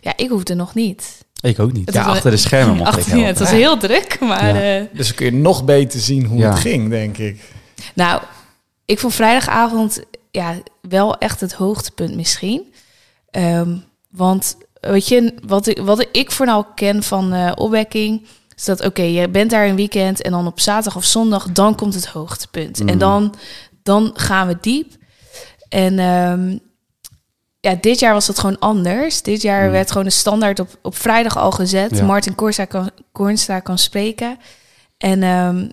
Ja, 0.00 0.12
ik 0.16 0.28
hoefde 0.28 0.54
nog 0.54 0.74
niet. 0.74 1.24
Ik 1.40 1.58
ook 1.58 1.72
niet. 1.72 1.86
Het 1.86 1.94
Ja, 1.94 2.04
achter 2.04 2.30
de 2.30 2.36
schermen 2.36 2.76
mocht 2.76 2.98
ik 3.06 3.06
ja, 3.06 3.18
het 3.18 3.38
was 3.38 3.50
heel 3.50 3.76
druk, 3.78 4.16
maar... 4.20 4.54
Ja. 4.56 4.78
eh, 4.78 4.84
Dus 4.92 5.06
dan 5.06 5.16
kun 5.16 5.26
je 5.26 5.32
nog 5.32 5.64
beter 5.64 6.00
zien 6.00 6.24
hoe 6.24 6.38
Ja. 6.38 6.50
het 6.50 6.58
ging, 6.58 6.90
denk 6.90 7.18
ik. 7.18 7.40
nou, 7.94 8.22
ik 8.84 8.98
vond 8.98 9.14
vrijdagavond 9.14 10.02
ja, 10.30 10.54
wel 10.80 11.18
echt 11.18 11.40
het 11.40 11.52
hoogtepunt 11.52 12.14
misschien. 12.14 12.72
Ehm, 13.30 13.76
want 14.10 14.56
weet 14.80 15.08
je, 15.08 15.34
wat 15.46 15.66
ik, 15.66 15.78
wat 15.78 16.06
ik 16.12 16.30
vooral 16.30 16.64
ken 16.64 17.02
van 17.02 17.32
eh 17.32 17.52
opwekking... 17.54 18.26
is 18.56 18.64
dat, 18.64 18.84
oké, 18.84 19.02
je 19.02 19.28
bent 19.28 19.50
daar 19.50 19.66
een 19.66 19.76
weekend... 19.76 20.22
en 20.22 20.30
dan 20.30 20.46
op 20.46 20.60
zaterdag 20.60 20.96
of 20.96 21.04
zondag, 21.04 21.52
dan 21.52 21.74
komt 21.74 21.94
het 21.94 22.06
hoogtepunt. 22.06 22.78
En 22.80 22.86
Mm. 22.92 22.98
dan, 22.98 23.34
dan 23.82 24.10
gaan 24.14 24.46
we 24.46 24.56
diep. 24.60 24.92
En 25.68 25.98
ehm, 25.98 26.58
ja, 27.60 27.74
dit 27.80 27.98
jaar 27.98 28.12
was 28.12 28.26
dat 28.26 28.38
gewoon 28.38 28.58
anders. 28.58 29.22
Dit 29.22 29.42
jaar 29.42 29.64
Mm. 29.66 29.70
werd 29.72 29.88
gewoon 29.90 30.04
de 30.06 30.10
standaard 30.12 30.60
op, 30.60 30.68
op 30.82 30.96
vrijdag 30.96 31.36
al 31.36 31.50
gezet. 31.50 31.96
Ja. 31.96 32.04
Martin 32.04 32.34
Kornstra 32.34 32.64
kan, 32.64 33.62
kan 33.62 33.78
spreken. 33.78 34.38
En 34.98 35.22
ehm, 35.22 35.68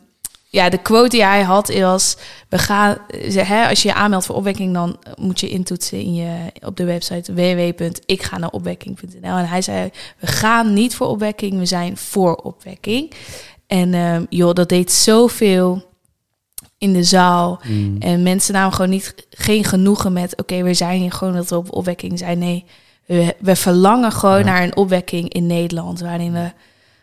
ja, 0.53 0.69
de 0.69 0.77
quote 0.77 1.09
die 1.09 1.23
hij 1.23 1.41
had 1.41 1.73
was... 1.73 2.17
We 2.49 2.57
gaan, 2.57 2.97
ze- 3.29 3.41
hè, 3.43 3.67
als 3.67 3.81
je 3.81 3.87
je 3.87 3.93
aanmeldt 3.93 4.25
voor 4.25 4.35
opwekking... 4.35 4.73
dan 4.73 4.97
moet 5.15 5.39
je 5.39 5.49
intoetsen 5.49 5.99
in 5.99 6.13
je, 6.13 6.35
op 6.61 6.77
de 6.77 6.83
website 6.85 7.33
www.ikganaopwekking.nl. 7.33 9.37
En 9.37 9.47
hij 9.47 9.61
zei, 9.61 9.89
we 10.19 10.27
gaan 10.27 10.73
niet 10.73 10.95
voor 10.95 11.07
opwekking, 11.07 11.57
we 11.57 11.65
zijn 11.65 11.97
voor 11.97 12.35
opwekking. 12.35 13.11
En 13.67 13.93
ehm, 13.93 14.25
joh, 14.29 14.53
dat 14.53 14.69
deed 14.69 14.91
zoveel 14.91 15.83
in 16.77 16.93
de 16.93 17.03
zaal. 17.03 17.59
Mm. 17.67 17.95
En 17.99 18.23
mensen 18.23 18.53
namen 18.53 18.73
gewoon 18.73 18.91
niet, 18.91 19.15
geen 19.29 19.63
genoegen 19.63 20.13
met... 20.13 20.39
oké, 20.41 20.63
we 20.63 20.73
zijn 20.73 20.99
hier 20.99 21.11
gewoon 21.11 21.33
dat 21.33 21.49
we 21.49 21.55
op 21.57 21.73
opwekking 21.75 22.19
zijn. 22.19 22.39
Nee, 22.39 22.65
we, 23.05 23.35
we 23.39 23.55
verlangen 23.55 24.11
gewoon 24.11 24.39
Ja. 24.39 24.43
naar 24.45 24.63
een 24.63 24.75
opwekking 24.75 25.33
in 25.33 25.47
Nederland... 25.47 25.99
waarin 25.99 26.33
we 26.33 26.51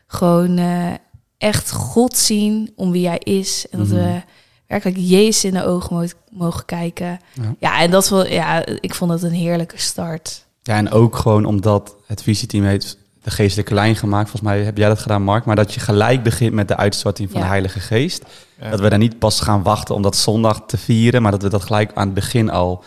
gewoon 0.06 0.58
eh, 0.58 0.92
echt 1.38 1.71
God 1.71 2.16
zien 2.16 2.73
om 2.76 2.90
wie 2.90 3.07
hij 3.09 3.18
is. 3.18 3.66
En 3.71 3.78
dat 3.78 3.87
Mhm. 3.88 3.97
we 3.97 4.23
werkelijk 4.66 4.99
Jezus 5.00 5.45
in 5.45 5.54
de 5.54 5.64
ogen 5.64 5.97
mo- 5.97 6.07
mogen 6.30 6.64
kijken. 6.64 7.18
Ja. 7.35 7.54
Ja. 7.59 7.80
en 7.80 7.90
dat 7.90 8.09
wel, 8.09 8.26
ja, 8.26 8.66
ik 8.66 8.95
vond 8.95 9.11
het 9.11 9.23
een 9.23 9.30
heerlijke 9.33 9.78
start. 9.78 10.47
Ja, 10.62 10.76
en 10.76 10.90
ook 10.90 11.16
gewoon 11.16 11.45
omdat 11.45 11.95
het 12.07 12.23
visieteam 12.23 12.64
heeft 12.64 12.99
de 13.23 13.30
geestelijke 13.30 13.75
lijn 13.75 13.97
gemaakt. 13.97 14.30
Volgens 14.30 14.50
mij 14.52 14.62
heb 14.64 14.76
jij 14.78 14.88
dat 14.88 14.99
gedaan, 14.99 15.23
Mark. 15.23 15.45
Maar 15.45 15.57
dat 15.57 15.75
je 15.75 15.80
gelijk 15.80 16.23
begint 16.23 16.52
met 16.52 16.68
de 16.68 16.76
uitstorting 16.76 17.28
van 17.30 17.38
Ja. 17.38 17.45
de 17.45 17.50
Heilige 17.52 17.80
Geest. 17.80 18.23
Ja. 18.61 18.71
Dat 18.71 18.80
we 18.80 18.88
daar 18.88 18.99
niet 18.99 19.18
pas 19.18 19.40
gaan 19.40 19.62
wachten 19.62 19.95
om 19.95 20.02
dat 20.02 20.16
zondag 20.16 20.62
te 20.66 20.76
vieren. 20.78 21.23
Maar 21.23 21.30
dat 21.30 21.42
we 21.42 21.49
dat 21.49 21.64
gelijk 21.64 21.90
aan 21.95 22.04
het 22.04 22.14
begin 22.14 22.50
al... 22.50 22.85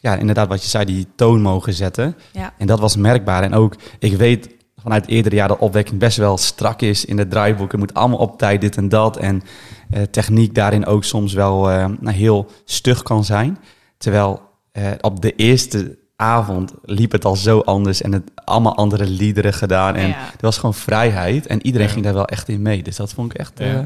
Ja, 0.00 0.16
inderdaad 0.16 0.48
wat 0.48 0.62
je 0.62 0.68
zei, 0.68 0.84
die 0.84 1.06
toon 1.16 1.40
mogen 1.42 1.72
zetten. 1.72 2.16
Ja. 2.32 2.52
En 2.58 2.66
dat 2.66 2.80
was 2.80 2.96
merkbaar. 2.96 3.42
En 3.42 3.54
ook, 3.54 3.74
ik 3.98 4.16
weet 4.16 4.48
vanuit 4.82 5.06
eerdere 5.08 5.34
jaar 5.34 5.48
dat 5.48 5.58
opwekking 5.58 5.98
best 5.98 6.16
wel 6.16 6.36
strak 6.38 6.80
is 6.82 7.04
in 7.04 7.18
het 7.18 7.30
draaiboek. 7.30 7.70
Het 7.70 7.80
moet 7.80 7.94
allemaal 7.94 8.18
op 8.18 8.38
tijd 8.38 8.60
dit 8.60 8.76
en 8.76 8.88
dat. 8.88 9.16
En 9.16 9.42
eh, 9.90 10.02
techniek 10.02 10.54
daarin 10.54 10.86
ook 10.86 11.04
soms 11.04 11.32
wel 11.32 11.70
eh, 11.70 11.86
nou, 12.00 12.16
heel 12.16 12.46
stug 12.64 13.02
kan 13.02 13.24
zijn. 13.24 13.58
Terwijl 13.98 14.40
eh, 14.72 14.84
op 15.00 15.20
de 15.22 15.34
eerste 15.36 15.98
avond 16.16 16.72
liep 16.82 17.12
het 17.12 17.24
al 17.24 17.36
zo 17.36 17.58
anders 17.60 18.02
en 18.02 18.12
het 18.12 18.30
allemaal 18.44 18.76
andere 18.76 19.04
liederen 19.06 19.52
gedaan. 19.52 19.94
En 19.94 20.08
Ja. 20.08 20.16
er 20.16 20.38
was 20.40 20.56
gewoon 20.56 20.74
vrijheid 20.74 21.46
en 21.46 21.66
iedereen 21.66 21.86
Ja. 21.86 21.92
ging 21.92 22.04
daar 22.04 22.14
wel 22.14 22.24
echt 22.26 22.48
in 22.48 22.62
mee. 22.62 22.82
Dus 22.82 22.96
dat 22.96 23.12
vond 23.12 23.32
ik 23.32 23.38
echt... 23.38 23.52
Ja. 23.58 23.64
eh, 23.64 23.80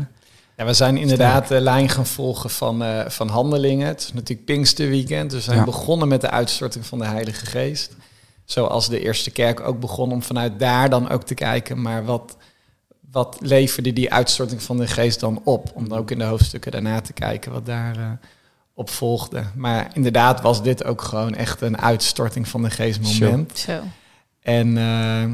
Ja, 0.56 0.64
we 0.64 0.72
zijn 0.72 0.96
inderdaad 0.96 1.48
de 1.48 1.60
lijn 1.60 1.88
gaan 1.88 2.06
volgen 2.06 2.50
van, 2.50 2.82
eh, 2.82 3.08
van 3.08 3.28
handelingen. 3.28 3.86
Het 3.86 4.00
is 4.00 4.12
natuurlijk 4.12 4.46
Pinksterweekend. 4.46 5.30
Dus 5.30 5.38
we 5.38 5.44
zijn 5.44 5.58
Ja. 5.58 5.64
begonnen 5.64 6.08
met 6.08 6.20
de 6.20 6.30
uitstorting 6.30 6.86
van 6.86 6.98
de 6.98 7.04
Heilige 7.04 7.46
Geest. 7.46 7.96
Zoals 8.44 8.88
de 8.88 9.00
eerste 9.00 9.30
kerk 9.30 9.60
ook 9.60 9.80
begon, 9.80 10.12
om 10.12 10.22
vanuit 10.22 10.58
daar 10.58 10.90
dan 10.90 11.08
ook 11.10 11.22
te 11.22 11.34
kijken, 11.34 11.82
maar 11.82 12.04
wat, 12.04 12.36
wat 13.10 13.36
leverde 13.40 13.92
die 13.92 14.12
uitstorting 14.12 14.62
van 14.62 14.76
de 14.76 14.86
geest 14.86 15.20
dan 15.20 15.40
op? 15.44 15.70
Om 15.74 15.88
dan 15.88 15.98
ook 15.98 16.10
in 16.10 16.18
de 16.18 16.24
hoofdstukken 16.24 16.72
daarna 16.72 17.00
te 17.00 17.12
kijken 17.12 17.52
wat 17.52 17.66
daar 17.66 17.96
eh, 17.96 18.10
op 18.74 18.90
volgde. 18.90 19.44
Maar 19.54 19.90
inderdaad 19.92 20.40
was 20.40 20.62
dit 20.62 20.84
ook 20.84 21.02
gewoon 21.02 21.34
echt 21.34 21.60
een 21.60 21.78
uitstorting 21.78 22.48
van 22.48 22.62
de 22.62 22.70
geest 22.70 23.00
moment. 23.20 23.58
Zo. 23.58 23.80
En, 24.40 24.78
eh, 24.78 25.24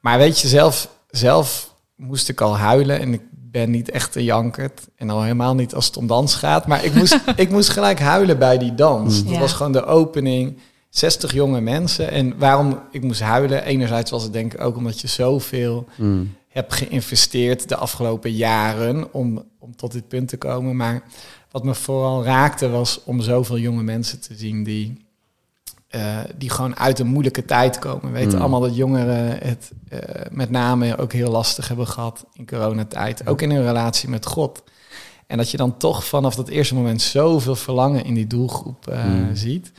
maar 0.00 0.18
weet 0.18 0.40
je, 0.40 0.48
zelf, 0.48 0.88
zelf 1.10 1.74
moest 1.96 2.28
ik 2.28 2.40
al 2.40 2.56
huilen 2.56 3.00
en 3.00 3.12
ik 3.12 3.22
ben 3.30 3.70
niet 3.70 3.90
echt 3.90 4.14
een 4.16 4.24
jankert. 4.24 4.80
En 4.96 5.10
al 5.10 5.22
helemaal 5.22 5.54
niet 5.54 5.74
als 5.74 5.86
het 5.86 5.96
om 5.96 6.06
dans 6.06 6.34
gaat. 6.34 6.66
Maar 6.66 6.84
ik 6.84 6.94
moest, 6.94 7.20
ik 7.36 7.50
moest 7.50 7.68
gelijk 7.68 7.98
huilen 8.00 8.38
bij 8.38 8.58
die 8.58 8.74
dans. 8.74 9.18
Mm. 9.18 9.24
Dat 9.24 9.34
Ja. 9.34 9.40
was 9.40 9.52
gewoon 9.52 9.72
de 9.72 9.84
opening. 9.84 10.58
60 10.94 11.32
jonge 11.32 11.60
mensen. 11.60 12.10
En 12.10 12.38
waarom 12.38 12.80
ik 12.90 13.02
moest 13.02 13.20
huilen? 13.20 13.64
Enerzijds 13.64 14.10
was 14.10 14.22
het 14.22 14.32
denk 14.32 14.54
ik 14.54 14.60
ook 14.60 14.76
omdat 14.76 15.00
je 15.00 15.08
zoveel 15.08 15.86
Mm. 15.96 16.34
hebt 16.48 16.72
geïnvesteerd 16.74 17.68
de 17.68 17.76
afgelopen 17.76 18.32
jaren 18.32 19.12
om, 19.12 19.42
om 19.58 19.76
tot 19.76 19.92
dit 19.92 20.08
punt 20.08 20.28
te 20.28 20.36
komen. 20.36 20.76
Maar 20.76 21.02
wat 21.50 21.64
me 21.64 21.74
vooral 21.74 22.24
raakte 22.24 22.68
was 22.68 23.00
om 23.04 23.20
zoveel 23.20 23.58
jonge 23.58 23.82
mensen 23.82 24.20
te 24.20 24.34
zien 24.34 24.62
die, 24.64 25.04
eh, 25.88 26.18
die 26.36 26.50
gewoon 26.50 26.76
uit 26.76 26.98
een 26.98 27.06
moeilijke 27.06 27.44
tijd 27.44 27.78
komen. 27.78 28.12
We 28.12 28.18
weten 28.18 28.34
Mm. 28.34 28.40
allemaal 28.40 28.60
dat 28.60 28.76
jongeren 28.76 29.38
het 29.38 29.70
eh, 29.88 29.98
met 30.30 30.50
name 30.50 30.96
ook 30.96 31.12
heel 31.12 31.30
lastig 31.30 31.68
hebben 31.68 31.86
gehad 31.86 32.24
in 32.32 32.46
coronatijd. 32.46 33.26
Ook 33.26 33.42
in 33.42 33.50
hun 33.50 33.64
relatie 33.64 34.08
met 34.08 34.26
God. 34.26 34.62
En 35.26 35.36
dat 35.36 35.50
je 35.50 35.56
dan 35.56 35.76
toch 35.76 36.04
vanaf 36.04 36.34
dat 36.34 36.48
eerste 36.48 36.74
moment 36.74 37.02
zoveel 37.02 37.56
verlangen 37.56 38.04
in 38.04 38.14
die 38.14 38.26
doelgroep 38.26 38.86
eh, 38.88 39.04
Mm. 39.04 39.36
ziet. 39.36 39.72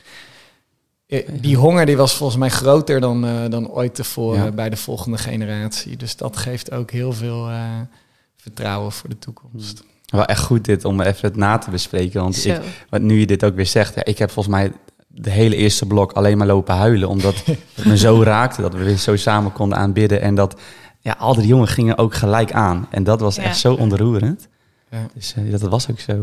Eh, 1.06 1.28
Die 1.40 1.56
honger 1.56 1.86
die 1.86 1.96
was 1.96 2.14
volgens 2.14 2.38
mij 2.38 2.48
groter 2.48 3.00
dan, 3.00 3.24
eh, 3.26 3.48
dan 3.48 3.68
ooit 3.70 3.94
tevoren 3.94 4.44
Ja. 4.44 4.50
bij 4.50 4.70
de 4.70 4.76
volgende 4.76 5.18
generatie. 5.18 5.96
Dus 5.96 6.16
dat 6.16 6.36
geeft 6.36 6.72
ook 6.72 6.90
heel 6.90 7.12
veel 7.12 7.48
eh, 7.48 7.62
vertrouwen 8.36 8.92
voor 8.92 9.08
de 9.08 9.18
toekomst. 9.18 9.82
Wel 10.06 10.24
echt 10.24 10.40
goed 10.42 10.64
dit 10.64 10.84
om 10.84 11.00
even 11.00 11.28
het 11.28 11.36
na 11.36 11.58
te 11.58 11.70
bespreken. 11.70 12.20
Want 12.22 12.44
ik, 12.44 12.60
wat 12.90 13.00
nu 13.00 13.18
je 13.20 13.26
dit 13.26 13.44
ook 13.44 13.54
weer 13.54 13.66
zegt, 13.66 13.94
ja, 13.94 14.04
ik 14.04 14.18
heb 14.18 14.30
volgens 14.30 14.54
mij 14.54 14.72
de 15.06 15.30
hele 15.30 15.56
eerste 15.56 15.86
blok 15.86 16.12
alleen 16.12 16.38
maar 16.38 16.46
lopen 16.46 16.74
huilen. 16.74 17.08
Omdat 17.08 17.34
het 17.74 17.84
me 17.84 17.96
zo 17.98 18.22
raakte 18.32 18.62
dat 18.62 18.74
we 18.74 18.84
weer 18.84 18.96
zo 18.96 19.16
samen 19.16 19.52
konden 19.52 19.78
aanbidden. 19.78 20.20
En 20.20 20.34
dat 20.34 20.60
ja, 21.00 21.16
al 21.18 21.34
die 21.34 21.46
jongen 21.46 21.68
gingen 21.68 21.98
ook 21.98 22.14
gelijk 22.14 22.52
aan. 22.52 22.86
En 22.90 23.04
dat 23.04 23.20
was 23.20 23.36
Ja. 23.36 23.42
echt 23.42 23.58
zo 23.58 23.74
ontroerend. 23.74 24.48
Ja. 24.90 25.06
Dus 25.14 25.34
dat 25.50 25.60
was 25.60 25.90
ook 25.90 26.00
zo. 26.00 26.22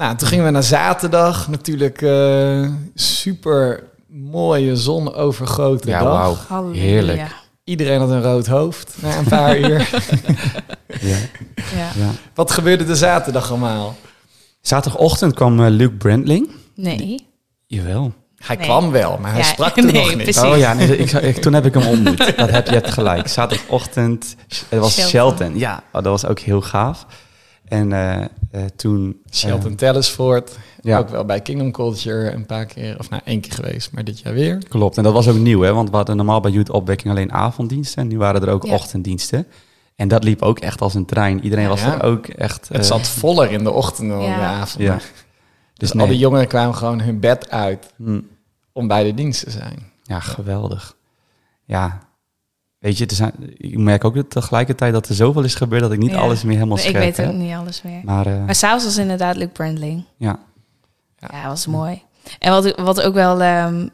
Nou, 0.00 0.16
toen 0.16 0.28
gingen 0.28 0.44
we 0.44 0.50
naar 0.50 0.62
zaterdag. 0.62 1.48
Natuurlijk 1.48 2.02
eh, 2.02 2.68
super 2.94 3.82
mooie 4.08 4.76
zonovergoten 4.76 5.90
Ja, 5.90 6.02
dag. 6.02 6.48
Heerlijk. 6.72 7.22
Iedereen 7.64 7.98
had 8.00 8.10
een 8.10 8.22
rood 8.22 8.46
hoofd 8.46 8.94
na 9.02 9.18
een 9.18 9.24
paar 9.24 9.58
uur. 9.70 9.88
Ja, 11.00 11.16
Ja. 11.76 11.90
ja. 11.96 12.10
Wat 12.34 12.50
gebeurde 12.50 12.84
de 12.84 12.96
zaterdag 12.96 13.48
allemaal? 13.50 13.96
Zaterdagochtend 14.60 15.34
kwam 15.34 15.60
eh, 15.64 15.70
Luke 15.70 15.94
Brandling. 15.94 16.50
Nee. 16.74 17.26
Jawel. 17.66 18.12
Hij 18.36 18.56
Nee. 18.56 18.64
kwam 18.64 18.90
wel, 18.90 19.18
maar 19.20 19.30
hij 19.30 19.40
Ja, 19.40 19.46
sprak 19.46 19.76
er 19.76 19.84
nee, 19.84 19.92
nog 19.92 20.08
niet. 20.08 20.22
precies. 20.22 20.42
Oh 20.42 20.56
ja, 20.58 20.72
nee, 20.74 20.96
ik, 20.96 21.12
ik, 21.12 21.36
toen 21.36 21.52
heb 21.52 21.66
ik 21.66 21.74
hem 21.74 21.86
ontmoet. 21.86 22.36
Dat 22.36 22.50
heb 22.50 22.66
je 22.66 22.72
hebt 22.74 22.90
gelijk. 22.90 23.28
Zaterdagochtend, 23.38 24.36
het 24.68 24.80
was 24.80 24.92
Shelton. 24.94 25.10
Shelton. 25.10 25.58
Ja, 25.58 25.76
oh, 25.86 25.92
dat 25.92 26.04
was 26.04 26.26
ook 26.26 26.38
heel 26.38 26.60
gaaf. 26.60 27.06
En 27.70 27.92
eh, 27.92 28.22
eh, 28.22 28.28
toen... 28.76 29.20
Shelton 29.32 29.70
eh, 29.70 29.76
Tellisford, 29.76 30.58
ja, 30.80 30.98
ook 30.98 31.08
wel 31.08 31.24
bij 31.24 31.40
Kingdom 31.40 31.70
Culture 31.72 32.30
een 32.32 32.46
paar 32.46 32.66
keer, 32.66 32.98
of 32.98 33.10
nou 33.10 33.22
één 33.24 33.40
keer 33.40 33.52
geweest, 33.52 33.92
maar 33.92 34.04
dit 34.04 34.20
jaar 34.20 34.34
weer. 34.34 34.58
klopt. 34.68 34.96
En 34.96 35.02
dat 35.02 35.12
was 35.12 35.28
ook 35.28 35.36
nieuw, 35.36 35.60
hè? 35.60 35.72
Want 35.74 35.90
we 35.90 35.96
hadden 35.96 36.16
normaal 36.16 36.40
bij 36.40 36.50
Youth 36.50 36.70
Opwekking 36.70 37.10
alleen 37.12 37.32
avonddiensten. 37.32 38.02
En 38.02 38.08
nu 38.08 38.18
waren 38.18 38.42
er 38.42 38.48
ook 38.48 38.64
Ja. 38.66 38.74
ochtenddiensten. 38.74 39.46
En 39.96 40.08
dat 40.08 40.24
liep 40.24 40.42
ook 40.42 40.58
echt 40.58 40.80
als 40.80 40.94
een 40.94 41.04
trein. 41.04 41.44
Iedereen 41.44 41.68
was 41.68 41.80
Ja. 41.80 41.94
er 41.94 42.02
ook 42.02 42.26
echt... 42.26 42.68
Het 42.68 42.76
eh, 42.78 42.82
zat 42.82 43.08
voller 43.08 43.50
in 43.50 43.64
de 43.64 43.70
ochtend 43.70 44.08
dan 44.08 44.18
in 44.20 44.24
de 44.32 44.38
Ja. 44.38 44.52
avond. 44.60 44.84
Ja. 44.84 44.94
Dus 44.94 45.04
Dus 45.74 45.92
al 45.92 45.98
nee. 45.98 46.08
die 46.08 46.18
jongeren 46.18 46.46
kwamen 46.48 46.74
gewoon 46.74 47.00
hun 47.00 47.20
bed 47.20 47.50
uit 47.50 47.92
Hm. 47.96 48.20
om 48.72 48.88
bij 48.88 49.04
de 49.04 49.14
dienst 49.14 49.44
te 49.44 49.50
zijn. 49.50 49.78
Ja, 50.02 50.20
geweldig. 50.20 50.96
Ja, 51.64 51.98
weet 52.80 52.98
je, 52.98 53.06
er 53.06 53.14
zijn, 53.14 53.32
ik 53.56 53.78
merk 53.78 54.04
ook 54.04 54.14
dat 54.14 54.30
tegelijkertijd 54.30 54.92
dat 54.92 55.08
er 55.08 55.14
zoveel 55.14 55.42
is 55.44 55.54
gebeurd 55.54 55.82
dat 55.82 55.92
ik 55.92 55.98
niet 55.98 56.10
Ja. 56.10 56.18
alles 56.18 56.42
meer 56.42 56.54
helemaal 56.56 56.76
ik 56.76 56.82
scherp 56.82 57.16
weet 57.16 57.26
ook 57.28 57.32
niet 57.34 57.54
alles 57.54 57.82
meer. 57.82 58.00
Maar 58.04 58.26
eh, 58.26 58.44
Maar 58.44 58.54
s'avonds 58.54 58.84
was 58.84 58.96
inderdaad 58.96 59.36
Luke 59.36 59.52
Brandling. 59.52 60.04
ja, 60.16 60.38
Ja, 61.18 61.46
was 61.48 61.66
mooi. 61.66 62.02
En 62.38 62.50
wat, 62.52 62.80
wat 62.80 63.00
ook 63.02 63.14
wel, 63.14 63.42
ehm, 63.42 63.88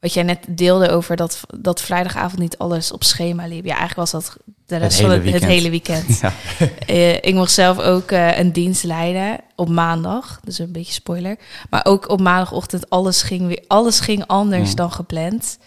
wat 0.00 0.12
jij 0.12 0.22
net 0.22 0.38
deelde 0.48 0.88
over 0.90 1.16
dat, 1.16 1.40
dat 1.58 1.80
vrijdagavond 1.80 2.38
niet 2.40 2.58
alles 2.58 2.92
op 2.92 3.04
schema 3.04 3.46
liep. 3.46 3.64
Ja, 3.64 3.76
eigenlijk 3.76 4.10
was 4.10 4.10
dat 4.10 4.36
de 4.66 4.76
rest 4.76 4.98
hele 4.98 5.16
van 5.16 5.24
het, 5.24 5.32
het 5.34 5.44
hele 5.44 5.70
weekend. 5.70 6.18
ja. 6.20 6.32
Eh, 6.86 7.14
ik 7.14 7.34
mocht 7.34 7.52
zelf 7.52 7.78
ook 7.78 8.10
eh, 8.10 8.38
een 8.38 8.52
dienst 8.52 8.84
leiden 8.84 9.40
op 9.56 9.68
maandag. 9.68 10.40
Dus 10.44 10.58
een 10.58 10.72
beetje 10.72 10.92
spoiler. 10.92 11.36
Maar 11.70 11.84
ook 11.84 12.08
op 12.08 12.20
maandagochtend, 12.20 12.90
alles 12.90 13.22
ging, 13.22 13.46
weer, 13.46 13.64
alles 13.66 14.00
ging 14.00 14.26
anders 14.26 14.68
Ja. 14.68 14.74
dan 14.74 14.92
gepland. 14.92 15.58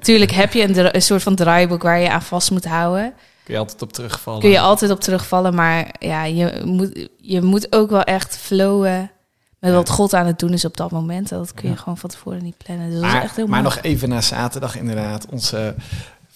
Tuurlijk 0.00 0.30
heb 0.30 0.52
je 0.52 0.94
een, 0.94 1.02
soort 1.02 1.22
van 1.22 1.34
draaiboek 1.34 1.82
waar 1.82 2.00
je 2.00 2.10
aan 2.10 2.22
vast 2.22 2.50
moet 2.50 2.64
houden. 2.64 3.12
Kun 3.44 3.54
je 3.54 3.60
altijd 3.60 3.82
op 3.82 3.92
terugvallen. 3.92 4.40
Kun 4.40 4.50
je 4.50 4.60
altijd 4.60 4.90
op 4.90 5.00
terugvallen. 5.00 5.54
Maar 5.54 5.94
ja, 5.98 6.24
je 6.24 6.62
moet, 6.64 7.08
je 7.16 7.42
moet 7.42 7.72
ook 7.72 7.90
wel 7.90 8.02
echt 8.02 8.36
flowen 8.36 9.10
met 9.58 9.72
wat. 9.72 9.88
God 9.90 10.14
aan 10.14 10.26
het 10.26 10.38
doen 10.38 10.52
is 10.52 10.64
op 10.64 10.76
dat 10.76 10.90
moment. 10.90 11.28
Dat 11.28 11.54
kun 11.54 11.68
je 11.68 11.74
Ja. 11.74 11.80
gewoon 11.80 11.98
van 11.98 12.10
tevoren 12.10 12.42
niet 12.42 12.56
plannen. 12.64 12.90
Dus 12.90 12.94
dat 12.94 13.04
is 13.06 13.12
Maar, 13.12 13.22
echt 13.22 13.36
heel 13.36 13.46
maar 13.46 13.62
nog 13.62 13.78
even 13.82 14.08
naar 14.08 14.22
zaterdag 14.22 14.76
inderdaad. 14.76 15.26
Onze 15.30 15.74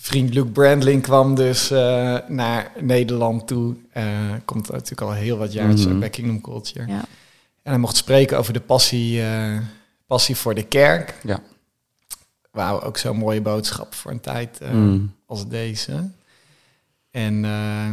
vriend 0.02 0.34
Luke 0.34 0.50
Brandling 0.50 1.02
kwam 1.02 1.34
dus 1.34 1.70
eh, 1.70 2.18
naar 2.28 2.72
Nederland 2.80 3.46
toe. 3.46 3.76
Eh, 3.90 4.04
komt 4.44 4.70
natuurlijk 4.70 5.00
al 5.00 5.12
heel 5.12 5.36
wat 5.38 5.52
jaar 5.52 5.68
Mhm. 5.68 5.98
bij 5.98 6.10
Kingdom 6.10 6.40
Culture. 6.40 6.86
Ja. 6.86 7.04
En 7.62 7.70
hij 7.70 7.78
mocht 7.78 7.96
spreken 7.96 8.38
over 8.38 8.52
de 8.52 8.60
passie, 8.60 9.22
eh, 9.22 9.58
passie 10.06 10.36
voor 10.36 10.54
de 10.54 10.62
kerk. 10.62 11.14
Ja. 11.22 11.40
Wauw, 12.50 12.80
ook 12.80 12.96
zo'n 12.98 13.16
mooie 13.16 13.40
boodschap 13.40 13.94
voor 13.94 14.10
een 14.10 14.20
tijd 14.20 14.60
eh, 14.60 14.70
Mm. 14.70 15.14
als 15.26 15.48
deze. 15.48 16.10
En 17.10 17.44
eh, 17.44 17.90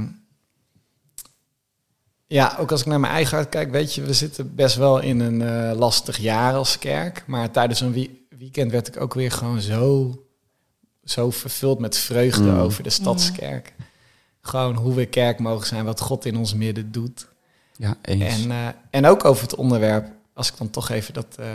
ja, 2.27 2.55
ook 2.59 2.71
als 2.71 2.81
ik 2.81 2.85
naar 2.87 2.99
mijn 2.99 3.13
eigen 3.13 3.37
hart 3.37 3.49
kijk, 3.49 3.71
weet 3.71 3.95
je, 3.95 4.01
we 4.01 4.13
zitten 4.13 4.55
best 4.55 4.75
wel 4.75 4.99
in 4.99 5.19
een 5.19 5.41
eh, 5.41 5.77
lastig 5.77 6.17
jaar 6.17 6.53
als 6.53 6.79
kerk. 6.79 7.23
Maar 7.27 7.51
tijdens 7.51 7.81
een 7.81 7.91
wie- 7.93 8.25
weekend 8.37 8.71
werd 8.71 8.87
ik 8.87 9.01
ook 9.01 9.13
weer 9.13 9.31
gewoon 9.31 9.61
zo, 9.61 10.13
zo 11.05 11.31
vervuld 11.31 11.79
met 11.79 11.97
vreugde 11.97 12.43
Mm. 12.51 12.59
over 12.59 12.83
de 12.83 12.89
stadskerk. 12.89 13.73
Gewoon 14.41 14.75
hoe 14.75 14.93
we 14.93 15.05
kerk 15.05 15.39
mogen 15.39 15.67
zijn, 15.67 15.85
wat 15.85 15.99
God 16.01 16.25
in 16.25 16.37
ons 16.37 16.53
midden 16.53 16.91
doet. 16.91 17.27
ja, 17.77 17.95
eens. 18.01 18.43
En, 18.43 18.51
eh, 18.51 18.67
en 18.89 19.05
ook 19.05 19.25
over 19.25 19.43
het 19.43 19.55
onderwerp, 19.55 20.07
als 20.33 20.51
ik 20.51 20.57
dan 20.57 20.69
toch 20.69 20.89
even 20.89 21.13
dat 21.13 21.35
eh, 21.39 21.45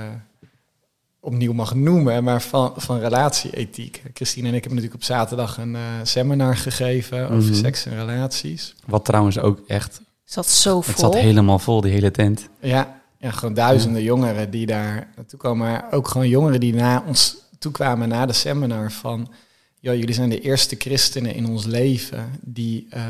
opnieuw 1.20 1.52
mag 1.52 1.74
noemen, 1.74 2.24
maar 2.24 2.42
van, 2.42 2.72
van 2.76 2.98
relatieethiek. 2.98 4.02
Christine 4.14 4.48
en 4.48 4.54
ik 4.54 4.60
hebben 4.64 4.74
natuurlijk 4.82 5.02
op 5.02 5.16
zaterdag 5.16 5.58
een 5.58 5.74
eh, 5.76 5.82
seminar 6.02 6.56
gegeven 6.56 7.30
over 7.30 7.50
Mhm. 7.50 7.54
seks 7.54 7.86
en 7.86 7.94
relaties. 8.06 8.74
Wat 8.86 9.04
trouwens 9.04 9.38
ook 9.38 9.60
echt, 9.66 10.00
zat 10.24 10.46
zo 10.48 10.76
het 10.76 10.86
vol. 10.86 10.94
zat 11.12 11.14
helemaal 11.20 11.58
vol, 11.58 11.80
die 11.80 11.92
hele 11.92 12.10
tent. 12.10 12.48
Ja, 12.60 13.00
ja 13.18 13.30
gewoon 13.30 13.54
duizenden 13.54 14.02
jongeren 14.02 14.50
die 14.50 14.66
daar 14.66 15.08
naartoe 15.16 15.38
komen. 15.38 15.66
Maar 15.68 15.86
ook 15.92 16.08
gewoon 16.08 16.28
jongeren 16.28 16.60
die 16.60 16.74
naar 16.74 17.02
ons 17.06 17.36
toe 17.64 17.72
kwamen 17.72 18.08
na 18.08 18.26
de 18.26 18.32
seminar 18.32 18.92
van... 18.92 19.32
Joh, 19.80 19.94
jullie 19.94 20.14
zijn 20.14 20.28
de 20.28 20.40
eerste 20.40 20.76
christenen 20.78 21.34
in 21.34 21.46
ons 21.46 21.64
leven 21.64 22.38
die, 22.40 22.86
eh, 22.90 23.04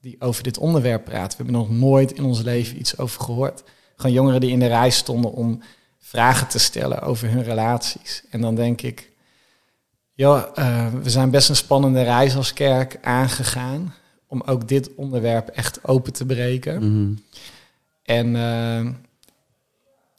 die 0.00 0.16
over 0.20 0.42
dit 0.42 0.58
onderwerp 0.58 1.04
praten. 1.04 1.38
We 1.38 1.44
hebben 1.44 1.60
nog 1.62 1.70
nooit 1.70 2.12
in 2.12 2.24
ons 2.24 2.42
leven 2.42 2.78
iets 2.78 2.98
over 2.98 3.20
gehoord. 3.20 3.62
Gewoon 3.96 4.16
jongeren 4.16 4.40
die 4.40 4.50
in 4.50 4.58
de 4.58 4.66
rij 4.66 4.90
stonden 4.90 5.32
om 5.32 5.62
vragen 5.98 6.48
te 6.48 6.58
stellen 6.58 7.00
over 7.00 7.30
hun 7.30 7.42
relaties. 7.42 8.22
En 8.30 8.40
dan 8.40 8.54
denk 8.54 8.82
ik, 8.82 9.10
joh, 10.12 10.42
eh, 10.54 10.86
we 11.02 11.10
zijn 11.10 11.30
best 11.30 11.48
een 11.48 11.56
spannende 11.56 12.02
reis 12.02 12.36
als 12.36 12.52
kerk 12.52 12.98
aangegaan... 13.02 13.94
om 14.26 14.42
ook 14.46 14.68
dit 14.68 14.94
onderwerp 14.94 15.48
echt 15.48 15.84
open 15.84 16.12
te 16.12 16.26
breken. 16.26 16.92
Mhm. 16.92 17.12
En 18.02 18.36
eh, 18.36 18.92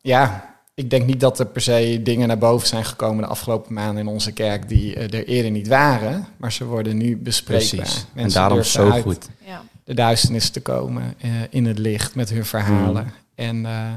ja, 0.01 0.55
ik 0.79 0.89
denk 0.89 1.05
niet 1.05 1.19
dat 1.19 1.39
er 1.39 1.45
per 1.45 1.61
se 1.61 1.99
dingen 2.03 2.27
naar 2.27 2.37
boven 2.37 2.67
zijn 2.67 2.85
gekomen 2.85 3.23
de 3.23 3.29
afgelopen 3.29 3.73
maanden 3.73 4.03
in 4.03 4.09
onze 4.09 4.31
kerk 4.31 4.69
die 4.69 4.95
eh, 4.95 5.03
er 5.19 5.27
eerder 5.27 5.51
niet 5.51 5.67
waren, 5.67 6.27
maar 6.37 6.51
ze 6.51 6.65
worden 6.65 6.97
nu 6.97 7.17
bespreekbaar. 7.17 7.75
Precies. 7.85 7.99
En 7.99 8.07
Mensen 8.13 8.39
daarom 8.39 8.57
durven 8.57 8.73
zo 8.73 8.89
uit 8.89 9.03
goed. 9.03 9.29
Ja. 9.45 9.63
de 9.83 9.93
duisternis 9.93 10.49
te 10.49 10.61
komen 10.61 11.13
eh, 11.17 11.29
in 11.49 11.65
het 11.65 11.79
licht 11.79 12.15
met 12.15 12.29
hun 12.29 12.45
verhalen. 12.45 13.03
Mm. 13.03 13.11
En 13.35 13.65
eh, 13.65 13.93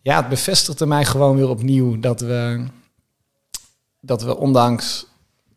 ja, 0.00 0.16
het 0.16 0.28
bevestigde 0.28 0.86
mij 0.86 1.04
gewoon 1.04 1.36
weer 1.36 1.48
opnieuw 1.48 2.00
dat 2.00 2.20
we, 2.20 2.64
dat 4.00 4.22
we 4.22 4.36
ondanks 4.36 5.06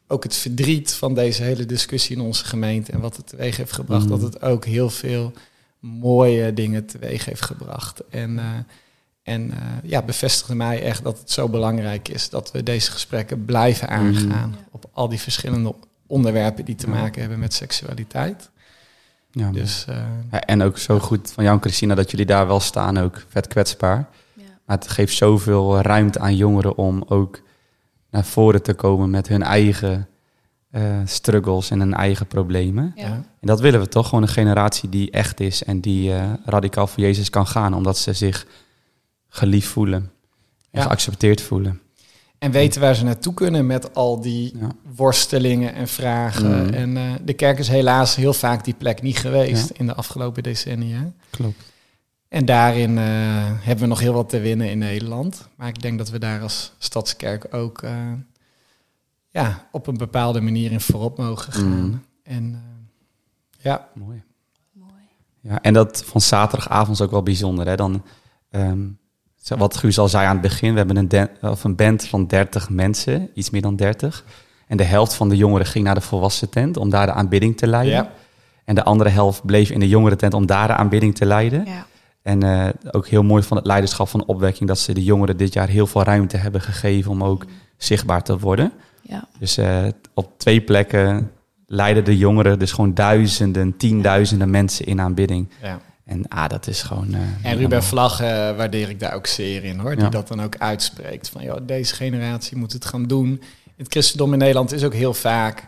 ook 0.07 0.23
het 0.23 0.35
verdriet 0.35 0.93
van 0.93 1.13
deze 1.13 1.43
hele 1.43 1.65
discussie 1.65 2.15
in 2.15 2.21
onze 2.21 2.45
gemeente 2.45 2.91
en 2.91 2.99
wat 2.99 3.17
het 3.17 3.27
teweeg 3.27 3.57
heeft 3.57 3.71
gebracht, 3.73 4.03
Mm. 4.03 4.09
dat 4.09 4.21
het 4.21 4.41
ook 4.41 4.65
heel 4.65 4.89
veel 4.89 5.31
mooie 5.79 6.53
dingen 6.53 6.85
teweeg 6.85 7.25
heeft 7.25 7.41
gebracht. 7.41 8.01
En, 8.09 8.39
eh, 8.39 8.45
En 9.25 9.51
eh, 9.51 9.57
ja, 9.83 10.01
bevestigde 10.01 10.55
mij 10.55 10.81
echt 10.83 11.03
dat 11.03 11.19
het 11.19 11.31
zo 11.31 11.49
belangrijk 11.49 12.07
is 12.07 12.29
dat 12.29 12.51
we 12.51 12.63
deze 12.63 12.91
gesprekken 12.91 13.45
blijven 13.45 13.89
aangaan. 13.89 14.49
Mhm. 14.49 14.59
Op 14.71 14.85
al 14.93 15.09
die 15.09 15.19
verschillende 15.19 15.73
onderwerpen 16.07 16.65
die 16.65 16.75
te 16.75 16.87
Ja. 16.87 16.93
maken 16.93 17.21
hebben 17.21 17.39
met 17.39 17.53
seksualiteit. 17.53 18.49
Ja, 19.31 19.49
Dus 19.51 19.85
eh, 19.87 19.95
Ja, 20.31 20.41
en 20.41 20.61
ook 20.61 20.77
zo 20.77 20.99
goed 20.99 21.31
van 21.31 21.43
jou 21.43 21.55
en 21.55 21.61
Christina 21.61 21.95
dat 21.95 22.11
jullie 22.11 22.25
daar 22.25 22.47
wel 22.47 22.59
staan, 22.59 22.97
ook 22.97 23.25
vet 23.27 23.47
kwetsbaar. 23.47 24.07
Ja. 24.33 24.43
Maar 24.65 24.77
het 24.77 24.87
geeft 24.87 25.15
zoveel 25.15 25.81
ruimte 25.81 26.19
aan 26.19 26.35
jongeren 26.35 26.77
om 26.77 27.03
ook 27.07 27.41
naar 28.09 28.25
voren 28.25 28.61
te 28.61 28.73
komen 28.73 29.09
met 29.09 29.27
hun 29.27 29.43
eigen 29.43 30.07
eh, 30.71 30.81
struggles 31.05 31.69
en 31.71 31.79
hun 31.79 31.93
eigen 31.93 32.25
problemen. 32.27 32.91
Ja. 32.95 33.07
ja. 33.07 33.13
En 33.13 33.47
dat 33.47 33.59
willen 33.59 33.79
we 33.79 33.87
toch, 33.87 34.07
gewoon 34.07 34.23
een 34.23 34.29
generatie 34.29 34.89
die 34.89 35.11
echt 35.11 35.39
is 35.39 35.63
en 35.63 35.79
die 35.81 36.13
eh, 36.13 36.33
radicaal 36.45 36.87
voor 36.87 37.03
Jezus 37.03 37.29
kan 37.29 37.47
gaan, 37.47 37.73
omdat 37.73 37.97
ze 37.97 38.13
zich 38.13 38.45
geliefd 39.35 39.67
voelen 39.67 40.11
en 40.71 40.79
Ja. 40.79 40.81
geaccepteerd 40.81 41.41
voelen. 41.41 41.79
En 42.39 42.51
weten 42.51 42.81
waar 42.81 42.95
ze 42.95 43.03
naartoe 43.03 43.33
kunnen 43.33 43.65
met 43.65 43.93
al 43.93 44.21
die 44.21 44.57
Ja. 44.59 44.67
worstelingen 44.95 45.73
en 45.73 45.87
vragen. 45.87 46.65
Mhm. 46.65 46.73
En 46.73 46.97
eh, 46.97 47.03
de 47.23 47.33
kerk 47.33 47.59
is 47.59 47.67
helaas 47.67 48.15
heel 48.15 48.33
vaak 48.33 48.63
die 48.63 48.73
plek 48.73 49.01
niet 49.01 49.17
geweest 49.17 49.69
in 49.69 49.85
de 49.85 49.95
afgelopen 49.95 50.43
decennia. 50.43 51.11
Klopt. 51.29 51.73
En 52.27 52.45
daarin 52.45 52.97
eh, 52.97 53.03
hebben 53.61 53.79
we 53.83 53.85
nog 53.89 53.99
heel 53.99 54.13
wat 54.13 54.29
te 54.29 54.39
winnen 54.39 54.69
in 54.69 54.77
Nederland. 54.77 55.47
Maar 55.55 55.67
ik 55.67 55.81
denk 55.81 55.97
dat 55.97 56.09
we 56.09 56.19
daar 56.19 56.41
als 56.41 56.71
Stadskerk 56.77 57.53
ook 57.53 57.81
eh, 57.81 58.11
ja, 59.29 59.67
op 59.71 59.87
een 59.87 59.97
bepaalde 59.97 60.41
manier 60.41 60.71
in 60.71 60.81
voorop 60.81 61.17
mogen 61.17 61.53
gaan. 61.53 61.87
Mhm. 61.87 61.97
En 62.23 62.53
eh, 62.53 63.63
ja, 63.63 63.89
Mooi. 63.93 64.21
Mooi. 64.71 64.91
Ja, 65.41 65.61
en 65.61 65.73
dat 65.73 66.03
van 66.05 66.21
zaterdagavond 66.21 66.97
is 66.99 67.01
ook 67.05 67.11
wel 67.11 67.23
bijzonder. 67.23 67.67
Hè? 67.67 67.75
Dan, 67.75 68.03
ehm, 68.49 68.87
wat 69.57 69.77
Guus 69.77 69.97
al 69.99 70.07
zei 70.07 70.25
aan 70.25 70.31
het 70.33 70.41
begin, 70.41 70.71
we 70.71 70.77
hebben 70.77 70.97
een, 70.97 71.07
den- 71.07 71.29
of 71.41 71.63
een 71.63 71.75
band 71.75 72.07
van 72.07 72.27
30 72.27 72.69
mensen, 72.69 73.29
iets 73.33 73.49
meer 73.49 73.61
dan 73.61 73.75
30. 73.75 74.25
En 74.67 74.77
de 74.77 74.83
helft 74.83 75.13
van 75.13 75.29
de 75.29 75.35
jongeren 75.37 75.65
ging 75.65 75.85
naar 75.85 75.95
de 75.95 76.01
volwassen 76.01 76.49
tent 76.49 76.77
om 76.77 76.89
daar 76.89 77.05
de 77.05 77.11
aanbidding 77.11 77.57
te 77.57 77.67
leiden. 77.67 77.93
ja. 77.93 78.11
En 78.65 78.75
de 78.75 78.83
andere 78.83 79.09
helft 79.09 79.45
bleef 79.45 79.69
in 79.69 79.79
de 79.79 79.87
jongere 79.87 80.15
tent 80.15 80.33
om 80.33 80.45
daar 80.45 80.67
de 80.67 80.73
aanbidding 80.75 81.15
te 81.15 81.25
leiden. 81.25 81.65
Ja. 81.65 81.85
En 82.21 82.43
eh, 82.43 82.67
ook 82.91 83.07
heel 83.07 83.23
mooi 83.23 83.43
van 83.43 83.57
het 83.57 83.65
leiderschap 83.65 84.07
van 84.07 84.19
de 84.19 84.25
opwekking 84.25 84.67
dat 84.69 84.79
ze 84.79 84.93
de 84.93 85.03
jongeren 85.03 85.37
dit 85.37 85.53
jaar 85.53 85.67
heel 85.67 85.87
veel 85.87 86.03
ruimte 86.03 86.37
hebben 86.37 86.61
gegeven 86.61 87.11
om 87.11 87.23
ook 87.23 87.45
zichtbaar 87.77 88.23
te 88.23 88.39
worden. 88.39 88.71
Ja. 89.01 89.27
Dus 89.39 89.57
eh, 89.57 89.83
op 90.13 90.39
twee 90.39 90.61
plekken 90.61 91.31
leiden 91.65 92.03
de 92.05 92.17
jongeren 92.17 92.59
dus 92.59 92.71
gewoon 92.71 92.93
duizenden, 92.93 93.77
tienduizenden 93.77 94.49
mensen 94.49 94.85
in 94.85 95.01
aanbidding. 95.01 95.49
ja. 95.61 95.79
En 96.05 96.27
ah, 96.27 96.49
dat 96.49 96.67
is 96.67 96.81
gewoon. 96.81 97.13
eh, 97.13 97.19
En 97.51 97.57
Ruben. 97.57 97.83
Vlag 97.83 98.19
eh, 98.21 98.27
waardeer 98.55 98.89
ik 98.89 98.99
daar 98.99 99.13
ook 99.13 99.27
zeer 99.27 99.63
in 99.63 99.79
hoor. 99.79 99.95
Die 99.95 100.03
Ja. 100.03 100.09
dat 100.09 100.27
dan 100.27 100.41
ook 100.41 100.57
uitspreekt. 100.57 101.29
Van 101.29 101.43
joh, 101.43 101.57
deze 101.63 101.93
generatie 101.95 102.57
moet 102.57 102.73
het 102.73 102.85
gaan 102.85 103.03
doen. 103.03 103.41
Het 103.77 103.87
christendom 103.89 104.33
in 104.33 104.39
Nederland 104.39 104.71
is 104.71 104.83
ook 104.83 104.93
heel 104.93 105.13
vaak 105.13 105.67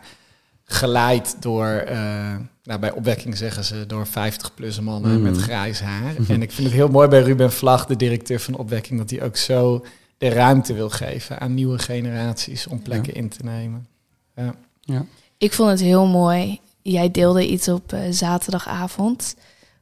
geleid 0.66 1.36
door, 1.40 1.66
eh, 1.68 2.36
nou, 2.64 2.80
bij 2.80 2.92
opwekking 2.92 3.38
zeggen 3.38 3.64
ze, 3.64 3.86
door 3.88 4.08
50-plus 4.08 4.80
mannen 4.80 5.14
Mhm. 5.14 5.22
met 5.32 5.38
grijs 5.38 5.80
haar. 5.82 6.16
En 6.28 6.42
ik 6.42 6.52
vind 6.52 6.68
het 6.68 6.76
heel 6.78 6.88
mooi 6.90 7.08
bij 7.08 7.22
Ruben 7.22 7.52
Vlag, 7.52 7.86
de 7.86 7.96
directeur 7.96 8.40
van 8.40 8.56
opwekking, 8.56 9.00
dat 9.00 9.10
hij 9.10 9.22
ook 9.24 9.38
zo 9.38 9.86
de 10.18 10.30
ruimte 10.30 10.74
wil 10.74 10.90
geven 10.90 11.40
aan 11.40 11.54
nieuwe 11.54 11.80
generaties 11.80 12.68
om 12.68 12.82
plekken 12.82 13.14
in 13.14 13.30
te 13.30 13.44
nemen. 13.44 13.88
Ja. 14.36 14.56
Ja. 14.82 15.06
Ik 15.38 15.54
vond 15.54 15.70
het 15.70 15.80
heel 15.80 16.06
mooi. 16.08 16.60
Jij 16.82 17.12
deelde 17.12 17.48
iets 17.48 17.68
op 17.68 17.94
zaterdagavond. 18.10 19.36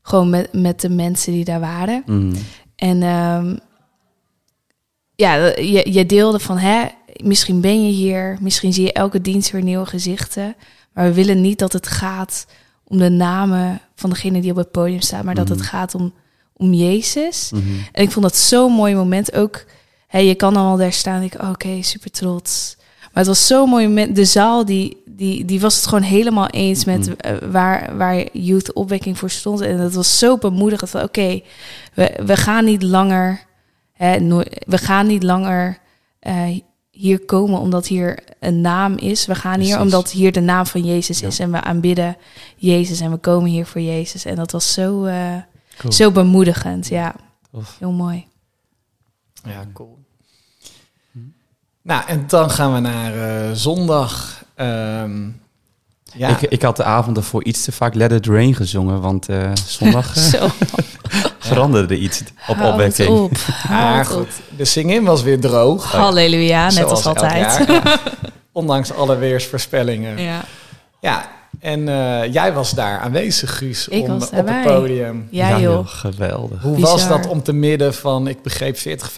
Gewoon 0.08 0.30
met, 0.30 0.54
met 0.54 0.82
de 0.82 0.90
mensen 0.90 1.32
die 1.34 1.46
daar 1.46 1.60
waren. 1.60 2.04
Mhm. 2.06 2.36
En 2.76 3.04
ehm, 3.04 3.56
ja, 5.16 5.34
je, 5.46 5.92
je 5.94 6.06
deelde 6.06 6.40
van, 6.40 6.58
hè, 6.58 6.86
misschien 7.24 7.62
ben 7.62 7.86
je 7.86 7.92
hier, 7.92 8.38
misschien 8.42 8.74
zie 8.74 8.84
je 8.86 8.94
elke 8.94 9.22
dienst 9.22 9.52
weer 9.52 9.62
nieuwe 9.64 9.86
gezichten. 9.86 10.56
Maar 10.94 11.06
we 11.06 11.14
willen 11.14 11.42
niet 11.42 11.60
dat 11.60 11.74
het 11.74 11.88
gaat 11.88 12.46
om 12.84 12.98
de 12.98 13.10
namen 13.10 13.80
van 13.96 14.10
degene 14.10 14.42
die 14.42 14.52
op 14.52 14.58
het 14.58 14.72
podium 14.72 15.02
staat, 15.02 15.24
maar 15.24 15.36
dat 15.36 15.48
Mhm. 15.50 15.58
het 15.58 15.66
gaat 15.68 15.96
om, 15.96 16.14
om 16.54 16.74
Jezus. 16.74 17.52
Mhm. 17.52 17.64
En 17.92 18.04
ik 18.04 18.12
vond 18.12 18.26
dat 18.26 18.36
zo'n 18.36 18.72
mooi 18.72 18.96
moment. 18.96 19.34
Ook, 19.34 19.66
hè, 20.08 20.20
je 20.20 20.36
kan 20.36 20.54
dan 20.54 20.66
al 20.66 20.78
daar 20.78 20.94
staan 20.94 21.16
en 21.16 21.24
ik, 21.24 21.42
oké, 21.44 21.82
super 21.82 22.12
trots. 22.12 22.78
Maar 23.16 23.24
het 23.24 23.28
was 23.28 23.48
zo'n 23.48 23.70
mooi 23.70 23.88
moment. 23.88 24.16
De 24.16 24.26
zaal, 24.26 24.66
die, 24.66 24.98
die, 25.06 25.46
die 25.46 25.60
was 25.60 25.76
het 25.76 25.86
gewoon 25.88 26.04
helemaal 26.04 26.48
eens 26.48 26.86
met 26.86 27.00
Mhm. 27.08 27.12
eh, 27.18 27.50
waar, 27.52 27.98
waar 27.98 28.26
Youth 28.32 28.74
Opwekking 28.74 29.18
voor 29.18 29.30
stond. 29.30 29.62
En 29.62 29.78
dat 29.78 29.94
was 29.94 30.20
zo 30.20 30.38
bemoedigend 30.38 30.90
van, 30.90 31.02
oké, 31.04 31.42
we, 31.94 32.20
we 32.26 32.36
gaan 32.38 32.66
niet 32.66 32.84
langer... 32.84 33.44
Hè, 33.94 34.20
no- 34.20 34.44
we 34.68 34.78
gaan 34.78 35.08
niet 35.08 35.24
langer 35.24 35.78
eh, 36.20 36.60
hier 36.92 37.26
komen 37.26 37.60
omdat 37.60 37.88
hier 37.88 38.20
een 38.40 38.62
naam 38.62 38.98
is. 38.98 39.26
We 39.26 39.36
gaan 39.36 39.60
hier 39.60 39.70
Precies. 39.76 39.84
omdat 39.84 40.12
hier 40.12 40.32
de 40.32 40.40
naam 40.40 40.66
van 40.66 40.84
Jezus 40.84 41.20
Ja. 41.20 41.28
is. 41.28 41.40
En 41.40 41.52
we 41.52 41.62
aanbidden 41.62 42.18
Jezus 42.56 43.00
en 43.00 43.12
we 43.12 43.18
komen 43.18 43.50
hier 43.50 43.66
voor 43.66 43.82
Jezus. 43.82 44.26
En 44.26 44.36
dat 44.36 44.52
was 44.52 44.74
zo, 44.74 45.04
eh, 45.06 45.36
Cool. 45.78 45.92
zo 45.94 46.12
bemoedigend. 46.12 46.88
Ja, 46.88 47.16
Tof. 47.52 47.76
heel 47.80 47.92
mooi. 47.92 48.26
Ja, 49.48 49.66
cool. 49.74 49.98
Nou, 51.86 52.02
en 52.08 52.24
dan 52.28 52.50
gaan 52.52 52.74
we 52.74 52.80
naar 52.80 53.14
eh, 53.16 53.52
zondag. 53.54 54.44
Ehm, 54.56 55.24
ja, 56.14 56.30
Ik, 56.30 56.42
ik 56.42 56.62
had 56.62 56.76
de 56.78 56.84
avond 56.84 57.18
ervoor 57.18 57.44
iets 57.44 57.64
te 57.64 57.72
vaak 57.72 57.94
Let 57.94 58.12
It 58.12 58.26
Rain 58.28 58.56
gezongen, 58.56 59.02
want 59.02 59.30
eh, 59.30 59.52
zondag 59.68 60.18
Zo, 60.32 60.48
veranderde 61.40 61.98
iets 61.98 62.24
op 62.48 62.56
houd 62.56 62.72
opwekking. 62.72 63.10
op. 63.10 63.32
maar 63.70 64.06
goed, 64.06 64.28
de 64.58 64.66
zing-in 64.66 65.04
was 65.04 65.22
weer 65.24 65.40
droog. 65.40 65.92
Halleluja, 65.92 66.64
net 66.64 66.74
Zoals 66.74 66.92
als 66.92 67.06
altijd. 67.06 67.34
jaar, 67.68 67.72
ja. 67.72 67.98
Ondanks 68.52 68.94
alle 68.94 69.16
weersvoorspellingen. 69.18 70.18
Ja, 70.22 70.42
Ja. 71.02 71.26
en 71.60 71.88
eh, 71.90 72.34
jij 72.34 72.54
was 72.54 72.72
daar 72.72 73.00
aanwezig, 73.00 73.58
Guus, 73.58 73.88
Ik 73.88 74.04
om, 74.04 74.20
was 74.20 74.30
op 74.30 74.48
het 74.48 74.62
podium. 74.64 75.28
ja, 75.32 75.60
joh. 75.60 75.88
geweldig. 75.88 76.62
Hoe 76.62 76.76
Bizar. 76.76 76.92
was 76.92 77.08
dat 77.08 77.28
om 77.28 77.44
te 77.44 77.54
midden 77.54 77.94
van, 77.94 78.28
ik 78.28 78.42
begreep, 78.42 78.78
40, 78.78 79.12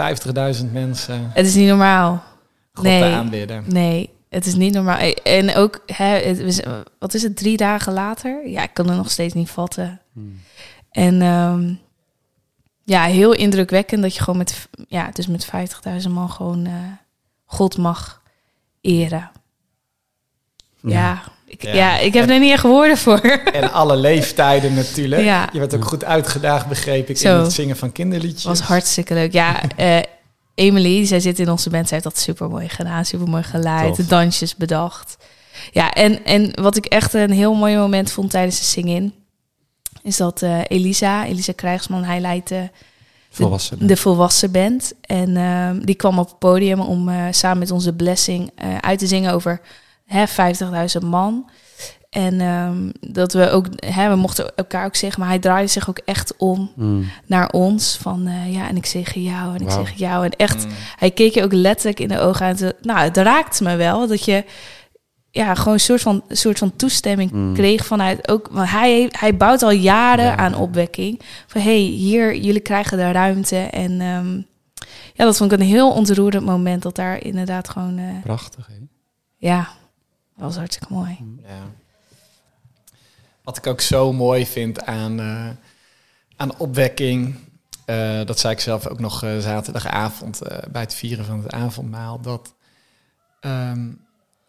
50.000 0.60 0.72
mensen 0.72 1.32
Het 1.34 1.46
is 1.48 1.56
niet 1.56 1.68
normaal. 1.68 2.24
God 2.78 2.86
Nee. 2.86 3.02
te 3.02 3.18
aanbidden? 3.18 3.64
Nee, 3.68 4.10
het 4.30 4.46
is 4.46 4.56
niet 4.56 4.74
normaal. 4.74 4.98
En 5.24 5.56
ook, 5.56 5.82
hè, 5.86 6.06
het 6.06 6.44
was, 6.44 6.60
wat 7.00 7.14
is 7.14 7.22
het, 7.24 7.36
drie 7.38 7.58
dagen 7.58 7.94
later? 7.94 8.48
Ja, 8.48 8.64
ik 8.64 8.74
kan 8.74 8.88
het 8.88 8.98
nog 8.98 9.12
steeds 9.12 9.34
niet 9.34 9.50
vatten. 9.50 10.02
Hmm. 10.14 10.40
En 10.92 11.22
ehm, 11.22 11.74
ja, 12.84 13.04
heel 13.04 13.34
indrukwekkend 13.34 14.02
dat 14.02 14.16
je 14.16 14.24
gewoon 14.24 14.38
met, 14.38 14.68
ja, 14.88 15.10
dus 15.14 15.28
met 15.28 15.46
50.000 16.06 16.10
man 16.10 16.30
gewoon 16.30 16.66
eh, 16.66 16.74
God 17.46 17.78
mag 17.78 18.22
eren. 18.82 19.32
Ja, 20.82 21.22
ik, 21.46 21.62
Ja. 21.64 21.74
ja. 21.74 21.98
ik 21.98 22.14
heb 22.14 22.30
er 22.30 22.40
niet 22.40 22.52
echt 22.52 22.64
woorden 22.64 22.98
voor. 22.98 23.20
En 23.54 23.72
alle 23.72 23.96
leeftijden 23.96 24.74
natuurlijk. 24.74 25.22
Ja. 25.24 25.50
Je 25.54 25.60
werd 25.60 25.76
ook 25.76 25.86
goed 25.86 26.04
uitgedaagd, 26.04 26.68
begreep 26.68 27.10
ik, 27.10 27.18
Zo. 27.18 27.38
in 27.38 27.44
het 27.44 27.54
zingen 27.54 27.78
van 27.78 27.92
kinderliedjes. 27.92 28.44
was 28.44 28.60
hartstikke 28.60 29.14
leuk. 29.14 29.34
Ja, 29.34 29.62
eh 29.76 30.00
Emily, 30.58 31.06
zij 31.06 31.20
zit 31.20 31.40
in 31.40 31.50
onze 31.50 31.70
band, 31.70 31.88
zij 31.88 31.98
heeft 31.98 32.10
dat 32.10 32.24
super 32.24 32.50
mooi 32.50 32.70
gedaan, 32.70 33.06
super 33.06 33.28
mooi 33.28 33.44
geleid, 33.44 33.88
Tof. 33.88 33.98
de 33.98 34.06
dansjes 34.06 34.56
bedacht. 34.56 35.18
Ja, 35.72 35.94
en, 35.94 36.26
en 36.26 36.62
wat 36.62 36.76
ik 36.76 36.86
echt 36.86 37.14
een 37.14 37.32
heel 37.32 37.54
mooi 37.54 37.78
moment 37.78 38.12
vond 38.12 38.30
tijdens 38.30 38.58
de 38.58 38.66
sing-in, 38.66 39.14
is 40.04 40.18
dat 40.18 40.42
eh, 40.42 40.60
Elisa, 40.68 41.26
Elisa 41.26 41.54
Krijgsman, 41.54 42.04
hij 42.04 42.20
leidt 42.20 42.50
de, 42.50 42.70
volwassen 43.98 44.52
band. 44.52 44.94
En 45.02 45.38
ehm, 45.38 45.80
die 45.80 45.96
kwam 45.96 46.20
op 46.20 46.28
het 46.28 46.40
podium 46.40 46.80
om 46.80 47.10
eh, 47.10 47.26
samen 47.32 47.58
met 47.58 47.72
onze 47.72 47.94
blessing 47.94 48.52
eh, 48.56 48.78
uit 48.78 49.00
te 49.00 49.08
zingen 49.08 49.34
over 49.34 49.62
hè, 50.06 50.26
50.000 51.02 51.06
man. 51.06 51.50
En 52.10 52.42
ehm, 52.42 52.90
dat 53.14 53.34
we 53.34 53.50
ook, 53.50 53.66
hè, 53.86 54.10
we 54.10 54.16
mochten 54.16 54.56
elkaar 54.56 54.86
ook 54.86 54.96
zeggen, 54.96 55.20
maar 55.20 55.30
hij 55.30 55.40
draaide 55.40 55.68
zich 55.72 55.90
ook 55.90 56.00
echt 56.06 56.34
om 56.38 56.72
Mm. 56.76 57.10
naar 57.26 57.50
ons. 57.50 57.98
Van 58.02 58.28
eh, 58.28 58.54
ja, 58.54 58.68
en 58.68 58.76
ik 58.76 58.86
zeg 58.86 59.14
jou 59.14 59.56
en 59.56 59.62
ik 59.62 59.68
Wauw. 59.68 59.86
zeg 59.86 59.94
jou. 59.98 60.26
En 60.26 60.32
echt, 60.32 60.66
Mm. 60.66 60.72
hij 60.96 61.12
keek 61.12 61.34
je 61.34 61.44
ook 61.44 61.54
letterlijk 61.54 62.00
in 62.00 62.08
de 62.08 62.20
ogen 62.20 62.46
aan. 62.46 62.56
te- 62.56 62.76
Nou, 62.82 63.00
het 63.00 63.18
raakt 63.18 63.62
me 63.62 63.76
wel 63.76 64.08
dat 64.08 64.26
je 64.26 64.46
ja, 65.32 65.56
gewoon 65.56 65.74
een 65.74 65.80
soort 65.80 66.02
van, 66.02 66.24
soort 66.30 66.58
van 66.58 66.76
toestemming 66.76 67.32
Mm. 67.32 67.54
kreeg 67.54 67.86
vanuit 67.86 68.28
ook. 68.30 68.48
Want 68.52 68.70
hij, 68.70 69.10
hij 69.12 69.38
bouwt 69.38 69.64
al 69.64 69.72
jaren 69.72 70.26
Ja. 70.26 70.36
aan 70.38 70.56
opwekking. 70.56 71.22
Van 71.48 71.62
hey, 71.62 71.78
hier, 71.80 72.36
jullie 72.36 72.62
krijgen 72.62 72.98
de 72.98 73.12
ruimte. 73.12 73.58
En 73.58 74.02
ehm, 74.02 74.36
ja, 75.14 75.26
dat 75.26 75.38
vond 75.38 75.52
ik 75.52 75.60
een 75.60 75.66
heel 75.66 75.92
ontroerend 75.94 76.46
moment. 76.46 76.82
Dat 76.82 76.96
daar 76.96 77.24
inderdaad 77.24 77.70
gewoon, 77.70 77.98
eh, 77.98 78.22
Prachtig, 78.24 78.68
hè? 78.68 78.74
ja, 79.38 79.58
dat 80.36 80.46
was 80.46 80.56
hartstikke 80.58 80.94
mooi. 80.94 81.18
Ja. 81.42 81.48
Wat 83.48 83.58
ik 83.58 83.68
ook 83.68 83.82
zo 83.82 84.14
mooi 84.14 84.46
vind 84.46 84.86
aan, 84.86 85.20
eh, 85.20 85.50
aan 86.36 86.58
opwekking, 86.58 87.36
eh, 87.86 88.26
dat 88.26 88.40
zei 88.40 88.54
ik 88.54 88.60
zelf 88.60 88.88
ook 88.88 89.00
nog 89.00 89.24
eh, 89.24 89.38
zaterdagavond 89.38 90.42
bij 90.72 90.82
het 90.82 90.94
vieren 90.94 91.26
van 91.26 91.44
het 91.44 91.52
avondmaal, 91.52 92.22
dat 92.22 92.54
ehm, 93.40 93.90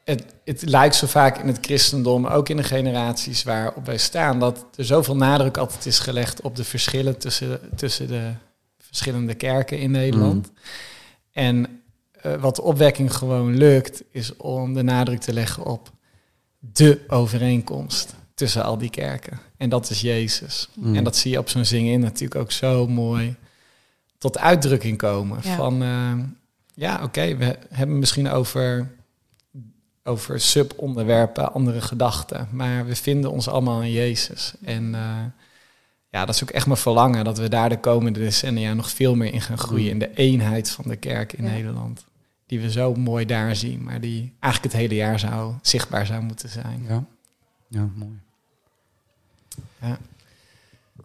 het, 0.05 0.35
het 0.45 0.63
lijkt 0.63 0.95
zo 0.95 1.07
vaak 1.07 1.39
in 1.39 1.47
het 1.47 1.59
christendom, 1.61 2.27
ook 2.27 2.49
in 2.49 2.57
de 2.57 2.63
generaties 2.63 3.43
waarop 3.43 3.87
wij 3.87 3.99
staan, 3.99 4.39
dat 4.39 4.67
er 4.77 4.85
zoveel 4.85 5.17
nadruk 5.17 5.57
altijd 5.57 5.87
is 5.87 5.99
gelegd 5.99 6.41
op 6.41 6.57
de 6.57 6.65
verschillen 6.65 7.19
tussen, 7.19 7.61
tussen 7.77 8.09
de 8.09 8.33
verschillende 8.79 9.35
kerken 9.35 9.79
in 9.79 9.91
Nederland. 9.91 10.53
En 11.33 11.83
eh, 12.13 12.35
wat 12.35 12.57
de 12.57 12.63
opwekking 12.63 13.15
gewoon 13.15 13.57
lukt, 13.57 14.03
is 14.11 14.37
om 14.37 14.75
de 14.75 14.83
nadruk 14.83 15.21
te 15.21 15.33
leggen 15.33 15.65
op 15.65 15.91
de 16.59 17.05
overeenkomst 17.09 18.17
tussen 18.38 18.64
al 18.64 18.79
die 18.79 18.90
kerken. 18.90 19.38
En 19.57 19.68
dat 19.68 19.90
is 19.90 20.01
Jezus. 20.01 20.68
Mm. 20.74 20.94
En 20.94 21.05
dat 21.05 21.16
zie 21.16 21.31
je 21.31 21.38
op 21.38 21.48
zo'n 21.48 21.64
zingen 21.64 22.01
natuurlijk 22.01 22.40
ook 22.40 22.53
zo 22.53 22.87
mooi 22.87 23.35
tot 24.18 24.38
uitdrukking 24.38 24.98
komen. 24.98 25.38
Ja. 25.42 25.57
Van 25.57 25.83
eh, 25.83 26.12
ja, 26.74 27.03
oké, 27.03 27.37
we 27.37 27.59
hebben 27.70 27.98
misschien 27.98 28.29
over, 28.29 28.90
over 30.03 30.40
subonderwerpen 30.40 31.53
andere 31.53 31.81
gedachten, 31.81 32.48
maar 32.53 32.87
we 32.87 32.96
vinden 32.96 33.31
ons 33.31 33.48
allemaal 33.48 33.83
in 33.83 33.90
Jezus. 33.90 34.55
En 34.64 34.94
eh, 34.94 35.24
ja, 36.09 36.24
dat 36.24 36.35
is 36.35 36.42
ook 36.42 36.51
echt 36.51 36.66
mijn 36.66 36.79
verlangen 36.79 37.24
dat 37.24 37.38
we 37.38 37.48
daar 37.48 37.68
de 37.68 37.81
komende 37.81 38.18
decennia 38.18 38.74
nog 38.74 38.90
veel 38.90 39.14
meer 39.14 39.33
in 39.33 39.40
gaan 39.40 39.59
groeien 39.59 39.90
in 39.90 39.98
de 39.98 40.14
eenheid 40.14 40.70
van 40.70 40.85
de 40.88 40.96
kerk 40.96 41.33
in 41.33 41.44
Ja. 41.44 41.51
Nederland. 41.51 42.05
Die 42.46 42.61
we 42.61 42.70
zo 42.70 42.94
mooi 42.94 43.27
daar 43.27 43.57
zien, 43.57 43.83
maar 43.83 44.01
die 44.01 44.33
eigenlijk 44.40 44.72
het 44.72 44.83
hele 44.83 44.94
jaar 44.94 45.18
zou 45.18 45.55
zichtbaar 45.62 46.07
zou 46.07 46.22
moeten 46.22 46.48
zijn. 46.48 46.85
Ja, 46.88 47.05
ja 47.68 47.88
mooi. 47.94 48.20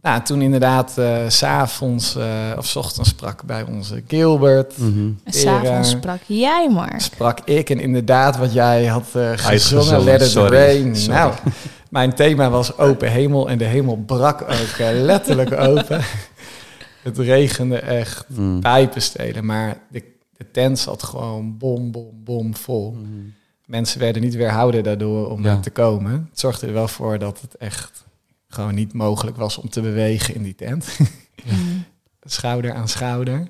Nou, 0.02 0.22
toen 0.24 0.42
inderdaad 0.42 0.98
eh, 0.98 1.18
s 1.28 1.38
s'avonds 1.38 2.16
eh, 2.16 2.26
of 2.58 2.66
's 2.66 2.76
ochtends 2.76 3.10
sprak 3.10 3.44
bij 3.44 3.64
onze 3.64 4.04
Gilbert. 4.08 4.78
Mhm. 4.78 5.10
En 5.24 5.34
s'avonds 5.34 5.92
eh, 5.94 5.98
sprak 6.00 6.20
jij 6.26 6.70
maar. 6.70 7.02
Sprak 7.02 7.40
ik 7.46 7.70
en 7.70 7.80
inderdaad 7.80 8.38
wat 8.38 8.54
jij 8.54 8.86
had 8.86 9.04
eh 9.04 9.12
gezongen, 9.12 9.46
Uitgezongen, 9.46 10.04
Let 10.04 10.22
It 10.22 10.28
sorry. 10.30 10.58
Rain. 10.58 10.96
Sorry. 10.96 11.18
Nou, 11.20 11.34
mijn 11.90 12.14
thema 12.14 12.50
was 12.50 12.78
open 12.78 13.12
hemel 13.12 13.50
en 13.50 13.58
de 13.58 13.64
hemel 13.66 13.96
brak 13.98 14.42
ook 14.42 14.78
eh, 14.78 14.88
letterlijk 14.92 15.52
open. 15.70 16.02
Het 17.02 17.18
regende 17.18 17.78
echt 17.80 18.26
Mm. 18.28 18.60
pijpenstelen, 18.60 19.46
maar 19.46 19.78
de, 19.90 20.04
de 20.38 20.52
tent 20.52 20.80
zat 20.80 21.04
gewoon 21.04 21.58
bom, 21.58 21.92
bom, 21.92 22.10
bom 22.24 22.56
vol. 22.56 22.92
Mhm. 22.92 23.08
Mensen 23.66 24.00
werden 24.00 24.22
niet 24.22 24.36
weerhouden 24.36 24.84
daardoor 24.84 25.30
om 25.30 25.44
Ja. 25.44 25.60
te 25.60 25.70
komen. 25.70 26.28
Het 26.30 26.40
zorgde 26.40 26.68
er 26.68 26.74
wel 26.74 26.88
voor 26.88 27.20
dat 27.20 27.42
het 27.42 27.56
echt 27.58 28.03
gewoon 28.54 28.76
niet 28.76 28.94
mogelijk 28.94 29.38
was 29.38 29.58
om 29.58 29.70
te 29.70 29.82
bewegen 29.82 30.36
in 30.36 30.44
die 30.44 30.56
tent. 30.56 30.88
Mm. 31.44 31.84
schouder 32.22 32.74
aan 32.74 32.88
schouder. 32.88 33.48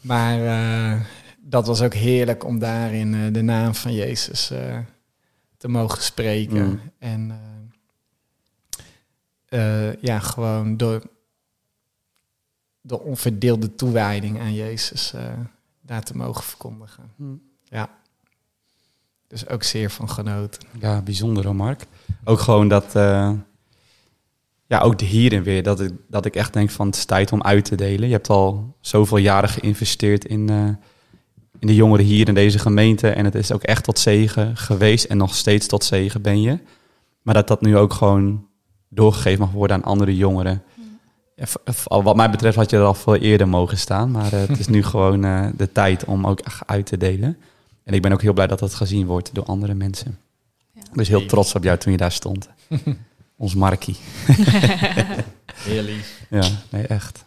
Maar 0.00 0.44
eh, 0.46 1.00
dat 1.38 1.66
was 1.66 1.82
ook 1.82 1.94
heerlijk 1.94 2.44
om 2.44 2.58
daarin 2.58 3.14
eh, 3.14 3.32
de 3.32 3.42
naam 3.42 3.74
van 3.74 3.92
Jezus 3.94 4.50
eh, 4.50 4.78
te 5.56 5.68
mogen 5.68 6.02
spreken. 6.02 6.66
Mm. 6.66 6.80
En 6.98 7.30
eh, 9.48 9.88
eh, 9.88 9.94
ja, 10.00 10.18
gewoon 10.18 10.76
door 10.76 11.02
de 12.80 13.00
onverdeelde 13.00 13.74
toewijding 13.74 14.40
aan 14.40 14.54
Jezus 14.54 15.12
eh, 15.12 15.32
daar 15.80 16.02
te 16.02 16.16
mogen 16.16 16.44
verkondigen. 16.44 17.12
Mm. 17.16 17.42
Ja. 17.64 17.90
Dus 19.26 19.48
ook 19.48 19.62
zeer 19.62 19.90
van 19.90 20.10
genoten. 20.10 20.68
Ja, 20.78 21.00
bijzonder 21.00 21.44
hoor, 21.44 21.56
Mark. 21.56 21.86
Ook 22.24 22.40
gewoon 22.40 22.68
dat, 22.68 22.94
eh, 22.94 23.32
ja, 24.68 24.80
ook 24.80 24.98
de 24.98 25.04
hier 25.04 25.32
en 25.32 25.42
weer, 25.42 25.62
dat 25.62 25.80
ik, 25.80 25.92
dat 26.08 26.24
ik 26.24 26.34
echt 26.34 26.52
denk 26.52 26.70
van 26.70 26.86
het 26.86 26.96
is 26.96 27.04
tijd 27.04 27.32
om 27.32 27.42
uit 27.42 27.64
te 27.64 27.74
delen. 27.74 28.06
Je 28.08 28.14
hebt 28.14 28.28
al 28.28 28.76
zoveel 28.80 29.16
jaren 29.16 29.48
geïnvesteerd 29.48 30.24
in, 30.24 30.48
eh, 30.48 30.64
in 31.58 31.66
de 31.66 31.74
jongeren 31.74 32.04
hier 32.04 32.28
in 32.28 32.34
deze 32.34 32.58
gemeente 32.58 33.08
en 33.08 33.24
het 33.24 33.34
is 33.34 33.52
ook 33.52 33.62
echt 33.62 33.84
tot 33.84 33.98
zegen 33.98 34.56
geweest 34.56 35.04
en 35.04 35.16
nog 35.16 35.34
steeds 35.34 35.66
tot 35.66 35.84
zegen 35.84 36.22
ben 36.22 36.40
je. 36.40 36.58
Maar 37.22 37.34
dat 37.34 37.48
dat 37.48 37.60
nu 37.60 37.76
ook 37.76 37.92
gewoon 37.92 38.46
doorgegeven 38.88 39.40
mag 39.40 39.50
worden 39.50 39.76
aan 39.76 39.90
andere 39.90 40.16
jongeren. 40.16 40.62
Ja, 41.34 41.46
wat 42.02 42.16
mij 42.16 42.30
betreft 42.30 42.56
had 42.56 42.70
je 42.70 42.76
er 42.76 42.82
al 42.84 42.94
veel 42.94 43.16
eerder 43.16 43.48
mogen 43.48 43.78
staan, 43.78 44.10
maar 44.10 44.32
eh, 44.32 44.40
het 44.40 44.58
is 44.58 44.68
nu 44.68 44.82
gewoon 44.92 45.24
eh, 45.24 45.46
de 45.56 45.72
tijd 45.72 46.04
om 46.04 46.26
ook 46.26 46.40
echt 46.40 46.66
uit 46.66 46.86
te 46.86 46.96
delen. 46.96 47.38
En 47.84 47.94
ik 47.94 48.02
ben 48.02 48.12
ook 48.12 48.22
heel 48.22 48.32
blij 48.32 48.46
dat 48.46 48.58
dat 48.58 48.74
gezien 48.74 49.06
wordt 49.06 49.34
door 49.34 49.44
andere 49.44 49.74
mensen. 49.74 50.18
Ja. 50.72 50.82
Dus 50.92 51.08
heel 51.08 51.26
trots 51.26 51.54
op 51.54 51.64
jou 51.64 51.78
toen 51.78 51.92
je 51.92 51.98
daar 51.98 52.12
stond. 52.12 52.48
Ons 53.38 53.54
Markie. 53.54 53.96
Heel 55.54 55.82
lief. 55.82 56.20
Ja, 56.30 56.44
nee, 56.70 56.86
echt. 56.86 57.24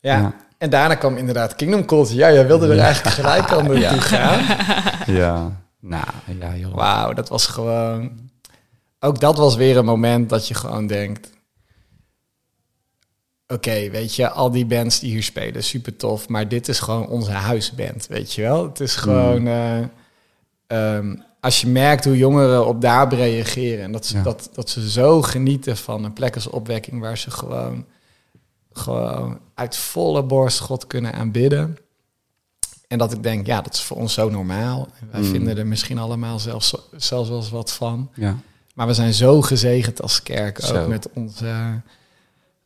Ja. 0.00 0.18
Ja. 0.18 0.34
En 0.58 0.70
daarna 0.70 0.94
kwam 0.94 1.16
inderdaad 1.16 1.54
Kingdom 1.54 1.84
Culture. 1.84 2.18
Ja, 2.18 2.32
jij 2.32 2.46
wilde 2.46 2.68
er 2.68 2.78
eigenlijk 2.78 3.14
gelijk 3.14 3.52
aan 3.52 3.66
naartoe 3.66 4.00
gaan. 4.00 4.40
Ja, 5.16 5.60
nou, 5.80 6.04
ja 6.38 6.56
joh. 6.56 6.74
Wauw, 6.74 7.12
dat 7.12 7.28
was 7.28 7.46
gewoon... 7.46 8.30
Ook 9.00 9.20
dat 9.20 9.36
was 9.36 9.56
weer 9.56 9.76
een 9.76 9.84
moment 9.84 10.28
dat 10.28 10.48
je 10.48 10.54
gewoon 10.54 10.86
denkt... 10.86 11.30
Oké, 13.46 13.90
weet 13.90 14.14
je, 14.14 14.30
al 14.30 14.50
die 14.50 14.66
bands 14.66 15.00
die 15.00 15.10
hier 15.10 15.22
spelen, 15.22 15.62
super 15.64 15.96
tof. 15.96 16.28
Maar 16.28 16.48
dit 16.48 16.68
is 16.68 16.80
gewoon 16.80 17.08
onze 17.08 17.30
huisband, 17.30 18.06
weet 18.06 18.32
je 18.32 18.42
wel? 18.42 18.64
Het 18.64 18.80
is 18.80 18.96
gewoon... 18.96 19.46
eh, 19.46 19.78
ehm, 20.66 21.14
als 21.42 21.60
je 21.60 21.66
merkt 21.66 22.04
hoe 22.04 22.16
jongeren 22.16 22.66
op 22.66 22.80
daarop 22.80 23.12
reageren... 23.12 23.84
en 23.84 23.92
dat 23.92 24.06
ze, 24.06 24.16
Ja. 24.16 24.22
dat, 24.22 24.48
dat 24.52 24.70
ze 24.70 24.90
zo 24.90 25.22
genieten 25.22 25.76
van 25.76 26.04
een 26.04 26.12
plek 26.12 26.34
als 26.34 26.46
opwekking... 26.46 27.00
waar 27.00 27.18
ze 27.18 27.30
gewoon, 27.30 27.84
gewoon 28.72 29.38
uit 29.54 29.76
volle 29.76 30.22
borst 30.22 30.58
God 30.60 30.86
kunnen 30.86 31.12
aanbidden... 31.12 31.76
En 32.88 32.98
dat 32.98 33.12
ik 33.12 33.22
denk, 33.22 33.46
ja, 33.46 33.60
dat 33.60 33.74
is 33.74 33.82
voor 33.82 33.96
ons 33.96 34.12
zo 34.14 34.28
normaal. 34.30 34.88
En 35.00 35.08
wij 35.10 35.20
Mm. 35.20 35.26
vinden 35.30 35.58
er 35.58 35.66
misschien 35.66 35.98
allemaal 35.98 36.38
zelfs, 36.38 36.74
zelfs 36.96 37.28
wel 37.28 37.38
eens 37.38 37.50
wat 37.50 37.72
van. 37.72 38.10
Ja, 38.14 38.36
Maar 38.74 38.86
we 38.86 38.94
zijn 38.94 39.12
zo 39.14 39.42
gezegend 39.42 40.02
als 40.02 40.22
kerk, 40.22 40.60
Zo. 40.60 40.82
ook 40.82 40.88
met 40.88 41.08
onze, 41.12 41.80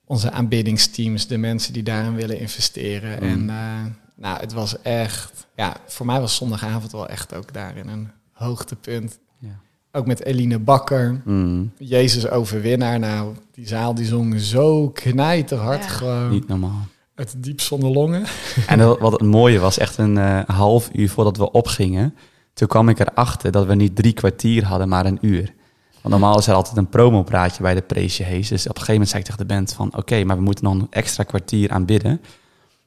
onze 0.05 0.31
aanbiddingsteams, 0.31 1.27
de 1.27 1.37
mensen 1.39 1.73
die 1.73 1.83
daarin 1.83 2.15
willen 2.15 2.39
investeren. 2.39 3.23
Mm. 3.23 3.29
En 3.29 3.51
eh, 3.51 3.85
nou, 4.15 4.41
het 4.41 4.53
was 4.53 4.83
echt, 4.83 5.47
ja, 5.57 5.77
voor 5.87 6.07
mij 6.07 6.21
was 6.21 6.37
zondagavond 6.37 6.93
wel 6.93 7.09
echt 7.09 7.35
ook 7.35 7.53
daarin 7.53 7.89
een 7.89 8.11
hoogtepunt. 8.37 9.19
ja. 9.39 9.59
Ook 9.93 10.07
met 10.07 10.25
Eline 10.25 10.59
Bakker, 10.59 11.21
Mm, 11.25 11.73
Jezus 11.79 12.29
overwinnaar. 12.29 12.99
Nou, 12.99 13.35
die 13.53 13.67
zaal 13.67 13.95
die 13.95 14.05
zong 14.07 14.41
zo 14.41 14.89
knijterhard, 14.91 15.83
Ja. 15.83 15.89
gewoon 15.89 16.31
niet 16.31 16.49
normaal. 16.49 16.87
uit 17.15 17.33
het 17.33 17.43
diep 17.43 17.61
zonder 17.61 17.91
longen. 17.91 18.25
En 18.67 18.79
dat- 18.79 18.99
wat 18.99 19.13
het 19.13 19.23
mooie 19.23 19.59
was, 19.59 19.79
echt 19.79 19.99
een 19.99 20.19
eh, 20.19 20.41
half 20.47 20.91
uur 20.93 21.11
voordat 21.11 21.37
we 21.37 21.51
opgingen, 21.51 22.15
toen 22.55 22.69
kwam 22.69 22.89
ik 22.89 22.99
erachter 22.99 23.51
dat 23.53 23.67
we 23.67 23.75
niet 23.75 23.97
drie 23.97 24.13
kwartier 24.13 24.65
hadden, 24.65 24.89
maar 24.89 25.07
een 25.07 25.19
uur. 25.21 25.55
Want 26.03 26.15
normaal 26.21 26.39
is 26.39 26.47
er 26.47 26.55
altijd 26.55 26.77
een 26.77 26.89
promopraatje 26.89 27.63
bij 27.63 27.75
de 27.75 27.83
Preesje 27.83 28.23
Hees. 28.23 28.49
Dus 28.49 28.61
op 28.63 28.69
een 28.69 28.73
gegeven 28.83 28.93
moment 28.93 29.11
zei 29.11 29.23
ik 29.23 29.29
tegen 29.29 29.47
de 29.47 29.55
band 29.55 29.73
van, 29.73 29.97
oké, 29.97 30.25
maar 30.25 30.37
we 30.37 30.43
moeten 30.43 30.65
nog 30.65 30.75
een 30.75 30.87
extra 30.91 31.23
kwartier 31.25 31.71
aanbidden. 31.71 32.21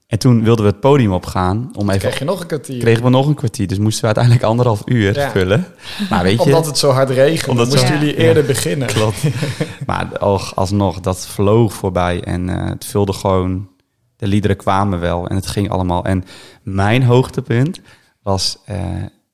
En 0.09 0.19
toen 0.19 0.43
wilden 0.43 0.65
we 0.65 0.71
het 0.71 0.79
podium 0.79 1.11
opgaan 1.13 1.69
om 1.75 1.87
even... 1.87 1.99
Krijg 1.99 2.19
je 2.19 2.25
nog 2.25 2.39
een 2.39 2.47
kwartier. 2.47 2.79
Kregen 2.79 3.03
we 3.03 3.09
nog 3.09 3.27
een 3.27 3.33
kwartier, 3.33 3.67
dus 3.67 3.77
moesten 3.77 3.99
we 4.01 4.05
uiteindelijk 4.05 4.43
anderhalf 4.45 4.81
uur 4.85 5.15
Ja. 5.15 5.29
vullen. 5.31 5.65
Maar 6.09 6.23
weet 6.23 6.37
je... 6.37 6.43
Omdat 6.43 6.65
het 6.65 6.77
zo 6.77 6.89
hard 6.89 7.09
regende, 7.09 7.51
Omdat 7.51 7.67
moesten 7.69 7.87
zo- 7.87 7.93
jullie 7.93 8.13
Ja. 8.15 8.23
eerder 8.23 8.45
beginnen. 8.45 8.87
Klopt. 8.87 9.23
maar 9.85 10.07
och, 10.19 10.55
alsnog, 10.55 10.99
dat 10.99 11.27
vloog 11.27 11.73
voorbij 11.73 12.23
en 12.23 12.49
eh, 12.49 12.65
het 12.69 12.85
vulde 12.85 13.13
gewoon... 13.13 13.67
De 14.15 14.27
liederen 14.27 14.57
kwamen 14.57 14.99
wel 14.99 15.27
en 15.27 15.35
het 15.35 15.47
ging 15.47 15.69
allemaal. 15.69 16.05
En 16.05 16.23
mijn 16.63 17.03
hoogtepunt 17.03 17.79
was 18.23 18.57
eh, 18.65 18.77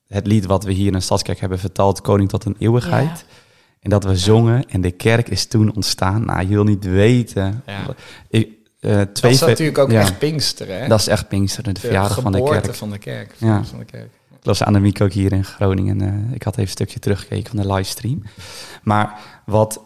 het 0.07 0.27
lied 0.27 0.45
wat 0.45 0.63
we 0.63 0.71
hier 0.71 0.87
in 0.87 0.93
de 0.93 0.99
Stadskerk 0.99 1.39
hebben 1.39 1.59
vertaald... 1.59 2.01
Koning 2.01 2.29
tot 2.29 2.45
een 2.45 2.55
eeuwigheid. 2.59 3.25
En 3.79 3.89
dat 3.89 4.03
we 4.03 4.15
zongen 4.15 4.63
en 4.69 4.81
de 4.81 4.91
kerk 4.91 5.29
is 5.29 5.45
toen 5.45 5.75
ontstaan. 5.75 6.25
Nou, 6.25 6.41
je 6.41 6.47
wil 6.47 6.63
niet 6.63 6.85
weten. 6.85 7.63
Ja. 7.65 7.85
Ik, 8.29 8.49
eh, 8.85 8.95
Dat 8.97 9.15
twee 9.15 9.31
is 9.31 9.37
ver- 9.39 9.47
natuurlijk 9.47 9.77
ook 9.77 9.91
ja, 9.91 9.99
echt 10.01 10.17
Pinksteren, 10.17 10.81
hè? 10.81 10.87
Dat 10.87 10.99
is 10.99 11.07
echt 11.07 11.27
Pinksteren, 11.27 11.73
de, 11.73 11.79
verjaardag 11.79 12.21
van 12.21 12.31
de 12.31 12.43
kerk. 12.43 12.75
van 12.75 12.89
de 12.89 12.97
kerk. 12.97 13.33
Ja. 13.37 13.63
Van 13.63 13.79
de 13.79 13.85
kerk. 13.85 14.09
Ik 14.39 14.45
las 14.45 14.61
Annemiek 14.63 15.01
ook 15.01 15.11
hier 15.11 15.33
in 15.33 15.43
Groningen. 15.43 16.01
eh, 16.01 16.33
ik 16.35 16.43
had 16.43 16.53
even 16.53 16.63
een 16.65 16.69
stukje 16.69 16.99
teruggekeken 16.99 17.55
van 17.55 17.67
de 17.67 17.73
livestream. 17.73 18.23
Maar 18.83 19.19
wat 19.45 19.81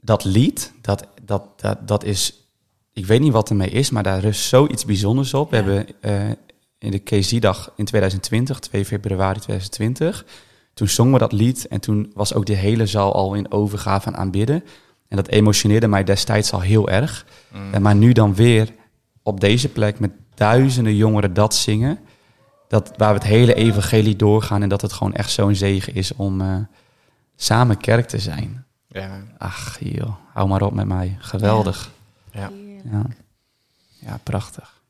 dat 0.00 0.24
lied, 0.24 0.72
dat, 0.80 1.06
dat, 1.24 1.42
dat, 1.56 1.88
dat 1.88 2.04
is... 2.04 2.38
Ik 2.92 3.06
weet 3.06 3.20
niet 3.20 3.32
wat 3.32 3.50
ermee 3.50 3.70
is, 3.70 3.90
maar 3.90 4.02
daar 4.02 4.20
rust 4.20 4.42
zoiets 4.48 4.84
bijzonders 4.84 5.34
op. 5.34 5.50
We 5.50 5.56
Ja. 5.56 5.62
hebben 5.62 5.86
eh, 6.00 6.20
in 6.78 6.90
de 6.90 6.98
KZ-dag 6.98 7.72
in 7.76 7.84
2020, 7.84 8.58
2 8.58 8.84
februari 8.84 9.40
2020... 9.40 10.24
Toen 10.74 10.88
zongen 10.88 11.12
we 11.12 11.18
dat 11.18 11.32
lied 11.32 11.66
en 11.68 11.80
toen 11.80 12.10
was 12.14 12.34
ook 12.34 12.46
de 12.46 12.54
hele 12.54 12.86
zaal 12.86 13.12
al 13.14 13.34
in 13.34 13.52
overgave 13.52 14.06
aan 14.08 14.16
aanbidden. 14.16 14.64
En 15.14 15.22
dat 15.22 15.32
emotioneerde 15.32 15.88
mij 15.88 16.04
destijds 16.04 16.52
al 16.52 16.60
heel 16.60 16.88
erg. 16.88 17.26
Mm. 17.52 17.74
En 17.74 17.82
maar 17.82 17.94
nu 17.94 18.12
dan 18.12 18.34
weer 18.34 18.68
op 19.22 19.40
deze 19.40 19.68
plek 19.68 19.98
met 19.98 20.10
duizenden 20.34 20.96
jongeren 20.96 21.34
dat 21.34 21.54
zingen. 21.54 21.98
Dat, 22.68 22.92
waar 22.96 23.08
we 23.08 23.18
het 23.18 23.28
hele 23.28 23.54
evangelie 23.54 24.16
doorgaan 24.16 24.62
en 24.62 24.68
dat 24.68 24.80
het 24.80 24.92
gewoon 24.92 25.14
echt 25.14 25.30
zo'n 25.30 25.54
zegen 25.54 25.94
is 25.94 26.14
om 26.14 26.40
eh, 26.40 26.56
samen 27.36 27.76
kerk 27.76 28.08
te 28.08 28.18
zijn. 28.18 28.64
Ja. 28.86 29.22
Ach 29.38 29.76
joh, 29.80 30.14
hou 30.32 30.48
maar 30.48 30.62
op 30.62 30.74
met 30.74 30.86
mij. 30.86 31.16
Geweldig. 31.18 31.90
Ja. 32.30 32.50
Ja, 32.90 33.02
ja 33.98 34.18
prachtig. 34.22 34.82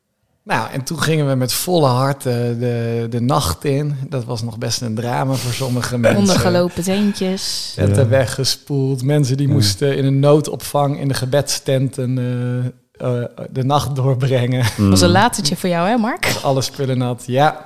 Nou, 0.45 0.71
en 0.71 0.83
toen 0.85 1.01
gingen 1.01 1.29
we 1.29 1.35
met 1.35 1.53
volle 1.53 1.87
hart 1.87 2.27
eh, 2.27 2.33
de, 2.35 3.07
de 3.11 3.21
nacht 3.21 3.65
in. 3.65 3.97
Dat 4.09 4.25
was 4.25 4.43
nog 4.43 4.59
best 4.59 4.81
een 4.81 4.95
drama 4.95 5.35
voor 5.35 5.53
sommige 5.53 5.99
mensen. 5.99 6.21
Ondergelopen 6.21 6.83
teentjes. 6.83 7.73
Zetten 7.75 8.03
Ja. 8.03 8.09
weggespoeld. 8.09 9.03
Mensen 9.03 9.37
die 9.37 9.47
Ja. 9.47 9.53
moesten 9.53 9.97
in 9.97 10.05
een 10.05 10.19
noodopvang 10.19 11.01
in 11.01 11.09
de 11.09 11.15
gebedstenten 11.15 12.19
eh, 12.93 13.07
de 13.51 13.65
nacht 13.65 13.97
doorbrengen. 13.97 14.65
Mm. 14.77 14.91
was 14.91 15.01
een 15.01 15.11
latertje 15.11 15.57
voor 15.57 15.69
jou, 15.69 15.89
hè, 15.89 15.97
Mark? 15.97 16.35
Alle 16.43 16.63
spullen 16.63 16.99
nat, 16.99 17.23
ja. 17.27 17.63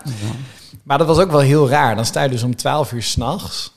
Maar 0.82 0.98
dat 0.98 1.06
was 1.06 1.18
ook 1.18 1.30
wel 1.30 1.40
heel 1.40 1.68
raar. 1.68 1.96
Dan 1.96 2.04
sta 2.04 2.22
je 2.22 2.28
dus 2.30 2.42
om 2.42 2.56
12 2.56 2.92
uur 2.92 3.02
s'nachts 3.02 3.72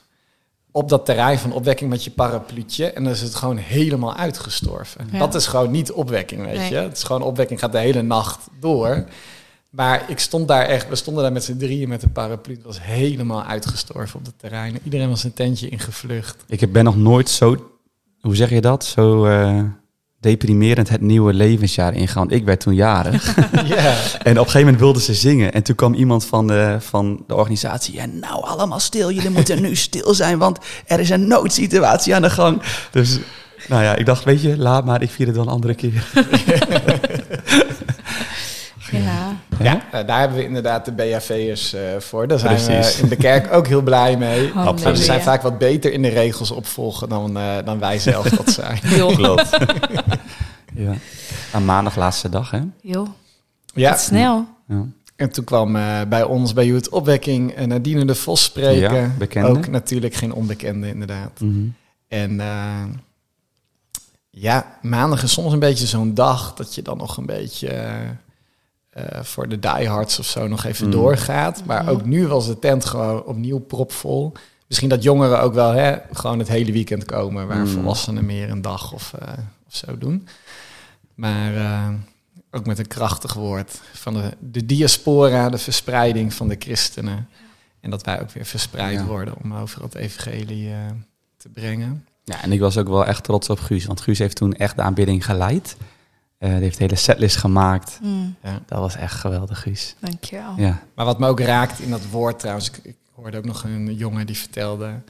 op 0.72 0.88
dat 0.88 1.04
terrein 1.06 1.38
van 1.38 1.52
opwekking 1.52 1.90
met 1.90 2.04
je 2.04 2.10
parapluutje. 2.10 2.86
En 2.90 3.04
dan 3.04 3.12
is 3.12 3.20
het 3.20 3.34
gewoon 3.34 3.56
helemaal 3.56 4.14
uitgestorven. 4.14 5.08
Ja. 5.12 5.18
Dat 5.18 5.34
is 5.34 5.46
gewoon 5.46 5.70
niet 5.70 5.92
opwekking, 5.92 6.44
weet 6.44 6.56
Nee. 6.56 6.70
je. 6.70 6.76
Het 6.76 6.96
is 6.96 7.02
gewoon 7.02 7.22
opwekking, 7.22 7.60
gaat 7.60 7.72
de 7.72 7.78
hele 7.78 8.02
nacht 8.02 8.38
door. 8.60 9.04
Maar 9.70 10.04
ik 10.08 10.18
stond 10.18 10.48
daar 10.48 10.64
echt, 10.66 10.88
we 10.88 10.94
stonden 10.94 11.22
daar 11.22 11.32
met 11.32 11.44
z'n 11.44 11.56
drieën 11.56 11.88
met 11.88 12.02
een 12.02 12.12
paraplu. 12.12 12.54
Het 12.54 12.64
was 12.64 12.82
helemaal 12.82 13.42
uitgestorven 13.44 14.18
op 14.18 14.26
het 14.26 14.38
terrein. 14.38 14.78
Iedereen 14.84 15.08
was 15.08 15.24
een 15.24 15.32
tentje 15.32 15.68
ingevlucht. 15.68 16.44
Ik 16.48 16.72
ben 16.72 16.84
nog 16.84 16.96
nooit 16.96 17.28
zo, 17.30 17.70
hoe 18.20 18.36
zeg 18.36 18.50
je 18.50 18.60
dat, 18.60 18.84
zo 18.84 19.24
eh, 19.26 19.62
deprimerend 20.22 20.88
het 20.88 21.00
nieuwe 21.00 21.34
levensjaar 21.34 21.94
ingegaan. 21.94 22.30
Ik 22.30 22.44
werd 22.44 22.60
toen 22.60 22.74
jarig. 22.74 23.36
ja. 23.64 23.94
en 24.22 24.32
op 24.32 24.36
een 24.36 24.36
gegeven 24.36 24.60
moment 24.60 24.78
wilden 24.78 25.02
ze 25.02 25.14
zingen. 25.14 25.52
En 25.52 25.62
toen 25.62 25.74
kwam 25.74 25.94
iemand 25.94 26.24
van 26.24 26.46
de, 26.46 26.76
van 26.80 27.24
de 27.26 27.34
organisatie. 27.34 28.00
En 28.00 28.18
nou, 28.18 28.44
allemaal 28.44 28.80
stil. 28.80 29.10
Jullie 29.10 29.30
moeten 29.30 29.62
nu 29.62 29.76
stil 29.76 30.14
zijn, 30.14 30.38
want 30.38 30.58
er 30.86 31.00
is 31.00 31.10
een 31.10 31.26
noodsituatie 31.26 32.14
aan 32.14 32.22
de 32.22 32.30
gang. 32.30 32.62
Dus, 32.90 33.18
nou 33.68 33.82
ja, 33.82 33.96
ik 33.96 34.06
dacht, 34.06 34.24
weet 34.24 34.42
je, 34.42 34.56
laat 34.56 34.84
maar. 34.84 35.02
Ik 35.02 35.10
vier 35.10 35.26
het 35.26 35.36
wel 35.36 35.44
een 35.44 35.52
andere 35.52 35.74
keer. 35.74 36.04
Ja. 38.90 39.31
Ja, 39.62 39.82
eh, 39.92 40.06
daar 40.06 40.18
hebben 40.20 40.38
we 40.38 40.44
inderdaad 40.44 40.84
de 40.84 40.92
BHV'ers 40.92 41.72
eh 41.72 41.80
voor. 41.98 42.26
Daar 42.28 42.38
zijn 42.38 42.54
Precies. 42.54 42.96
we 42.96 43.02
in 43.02 43.08
de 43.08 43.16
kerk 43.16 43.52
ook 43.52 43.66
heel 43.66 43.82
blij 43.82 44.16
mee. 44.16 44.52
Maar 44.54 44.96
ze 44.96 45.02
zijn 45.02 45.20
vaak 45.22 45.42
wat 45.42 45.58
beter 45.58 45.92
in 45.92 46.02
de 46.02 46.08
regels 46.08 46.50
opvolgen 46.50 47.08
dan, 47.08 47.36
eh, 47.36 47.54
dan 47.64 47.78
wij 47.78 47.98
zelf 47.98 48.28
dat 48.28 48.50
zijn. 48.60 48.78
Klopt. 49.16 49.48
ja. 50.74 50.92
Aan 51.52 51.64
maandag 51.64 51.96
laatste 51.96 52.28
dag, 52.28 52.50
hè? 52.50 52.60
joh. 52.80 53.08
Ja, 53.74 53.90
Wat 53.90 54.00
snel. 54.00 54.46
Ja. 54.68 54.84
en 55.16 55.30
toen 55.30 55.44
kwam 55.44 55.76
eh, 55.76 56.00
bij 56.08 56.22
ons 56.22 56.52
bij 56.52 56.66
Youth 56.66 56.88
Opwekking 56.88 57.58
uh, 57.58 57.64
Nadine 57.64 58.04
de 58.04 58.14
Vos 58.14 58.42
spreken. 58.42 58.94
Ja, 58.96 59.10
bekende. 59.18 59.48
Ook 59.48 59.68
natuurlijk 59.68 60.14
geen 60.14 60.32
onbekende 60.32 60.88
inderdaad. 60.88 61.40
Mhm. 61.40 61.60
En 62.08 62.40
eh, 62.40 62.82
ja, 64.30 64.78
maandag 64.82 65.22
is 65.22 65.32
soms 65.32 65.52
een 65.52 65.58
beetje 65.58 65.86
zo'n 65.86 66.14
dag 66.14 66.54
dat 66.54 66.74
je 66.74 66.82
dan 66.82 66.96
nog 66.98 67.16
een 67.16 67.26
beetje 67.26 67.68
voor 69.22 69.48
de 69.48 69.58
diehards 69.58 70.18
of 70.18 70.26
zo 70.26 70.48
nog 70.48 70.64
even 70.64 70.84
Mm. 70.86 70.92
doorgaat. 70.92 71.64
Maar 71.64 71.88
ook 71.88 72.04
nu 72.04 72.26
was 72.26 72.46
de 72.46 72.58
tent 72.58 72.84
gewoon 72.84 73.24
opnieuw 73.24 73.58
propvol. 73.58 74.32
Misschien 74.66 74.88
dat 74.88 75.02
jongeren 75.02 75.40
ook 75.40 75.54
wel 75.54 75.70
hè, 75.72 75.96
gewoon 76.12 76.38
het 76.38 76.48
hele 76.48 76.72
weekend 76.72 77.04
komen, 77.04 77.46
waar 77.46 77.56
Mm. 77.58 77.66
volwassenen 77.66 78.26
meer 78.26 78.50
een 78.50 78.62
dag 78.62 78.92
of, 78.92 79.12
eh, 79.18 79.28
of 79.66 79.76
zo 79.76 79.98
doen. 79.98 80.28
Maar 81.14 81.56
eh, 81.56 81.88
ook 82.50 82.66
met 82.66 82.78
een 82.78 82.86
krachtig 82.86 83.32
woord 83.34 83.80
van 83.92 84.14
de, 84.14 84.30
de 84.38 84.66
diaspora, 84.66 85.48
de 85.50 85.58
verspreiding 85.58 86.34
van 86.34 86.48
de 86.48 86.56
christenen. 86.58 87.28
En 87.80 87.90
dat 87.90 88.04
wij 88.04 88.20
ook 88.20 88.30
weer 88.30 88.44
verspreid 88.44 88.98
Ja. 88.98 89.04
worden 89.04 89.34
om 89.42 89.54
over 89.54 89.82
het 89.82 89.94
evangelie 89.94 90.68
eh, 90.70 90.76
te 91.36 91.48
brengen. 91.48 92.06
Ja, 92.24 92.42
en 92.42 92.52
ik 92.52 92.60
was 92.60 92.78
ook 92.78 92.88
wel 92.88 93.06
echt 93.06 93.24
trots 93.24 93.50
op 93.50 93.60
Guus. 93.60 93.84
Want 93.84 94.00
Guus 94.00 94.18
heeft 94.18 94.36
toen 94.36 94.54
echt 94.54 94.76
de 94.76 94.82
aanbidding 94.82 95.24
geleid. 95.24 95.76
Eh 96.42 96.50
die 96.50 96.60
heeft 96.62 96.76
de 96.78 96.82
hele 96.84 96.96
setlist 96.96 97.36
gemaakt. 97.36 97.98
Mm, 98.02 98.34
Dat 98.66 98.78
was 98.78 98.96
echt 98.96 99.14
geweldig, 99.14 99.60
Guus. 99.62 99.94
dankjewel. 99.98 100.54
Ja. 100.56 100.82
Maar 100.94 101.04
wat 101.04 101.18
me 101.18 101.28
ook 101.28 101.40
raakt 101.40 101.78
in 101.80 101.90
dat 101.90 102.08
woord 102.10 102.38
trouwens, 102.38 102.70
ik, 102.70 102.78
ik 102.82 102.96
hoorde 103.14 103.36
ook 103.36 103.44
nog 103.44 103.64
een 103.64 103.94
jongen 103.94 104.26
die 104.26 104.36
vertelde 104.36 105.00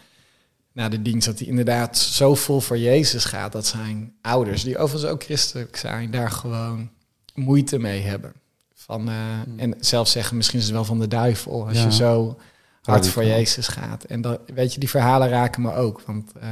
na 0.73 0.88
de 0.88 1.03
dienst 1.03 1.27
dat 1.27 1.38
hij 1.38 1.49
inderdaad 1.49 1.99
zo 1.99 2.35
vol 2.35 2.61
voor 2.61 2.79
Jezus 2.79 3.25
gaat 3.25 3.53
dat 3.53 3.66
zijn 3.66 4.12
ouders, 4.23 4.62
die 4.64 4.79
overigens 4.79 5.12
ook 5.12 5.23
christelijk 5.25 5.77
zijn, 5.77 6.11
daar 6.11 6.31
gewoon 6.31 6.90
moeite 7.35 7.79
mee 7.79 8.01
hebben. 8.03 8.33
Van, 8.75 9.09
eh, 9.09 9.14
En 9.57 9.75
zelfs 9.81 10.12
zeggen, 10.12 10.37
misschien 10.37 10.59
is 10.59 10.64
het 10.64 10.75
wel 10.75 10.85
van 10.85 10.99
de 11.01 11.09
duivel 11.09 11.66
als 11.66 11.77
Ja. 11.79 11.85
je 11.85 11.92
zo 11.92 12.38
hard 12.83 13.09
voor. 13.09 13.25
Jezus 13.25 13.68
gaat. 13.68 14.05
En 14.05 14.21
dat, 14.21 14.40
weet 14.55 14.75
je, 14.75 14.81
die 14.81 14.88
verhalen 14.90 15.29
raken 15.29 15.62
me 15.62 15.75
ook. 15.75 16.03
Want 16.07 16.33
eh, 16.40 16.49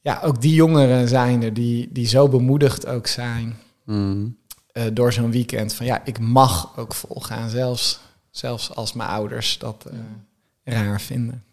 ja, 0.00 0.20
ook 0.22 0.40
die 0.40 0.54
jongeren 0.54 1.08
zijn 1.08 1.42
er 1.42 1.54
die, 1.54 1.92
die 1.92 2.06
zo 2.06 2.28
bemoedigd 2.28 2.86
ook 2.86 3.06
zijn 3.06 3.56
Mm. 3.84 4.36
eh, 4.72 4.84
door 4.92 5.12
zo'n 5.12 5.30
weekend 5.30 5.74
van 5.74 5.86
ja, 5.86 6.04
ik 6.04 6.18
mag 6.18 6.78
ook 6.78 6.94
volgaan, 6.94 7.48
zelfs, 7.50 8.00
zelfs 8.30 8.74
als 8.74 8.92
mijn 8.92 9.08
ouders 9.08 9.58
dat 9.58 9.84
eh, 9.90 10.74
raar 10.74 11.00
vinden. 11.00 11.44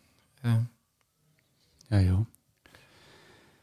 Ja. 0.44 0.64
Ja, 1.88 2.00
joh. 2.00 2.20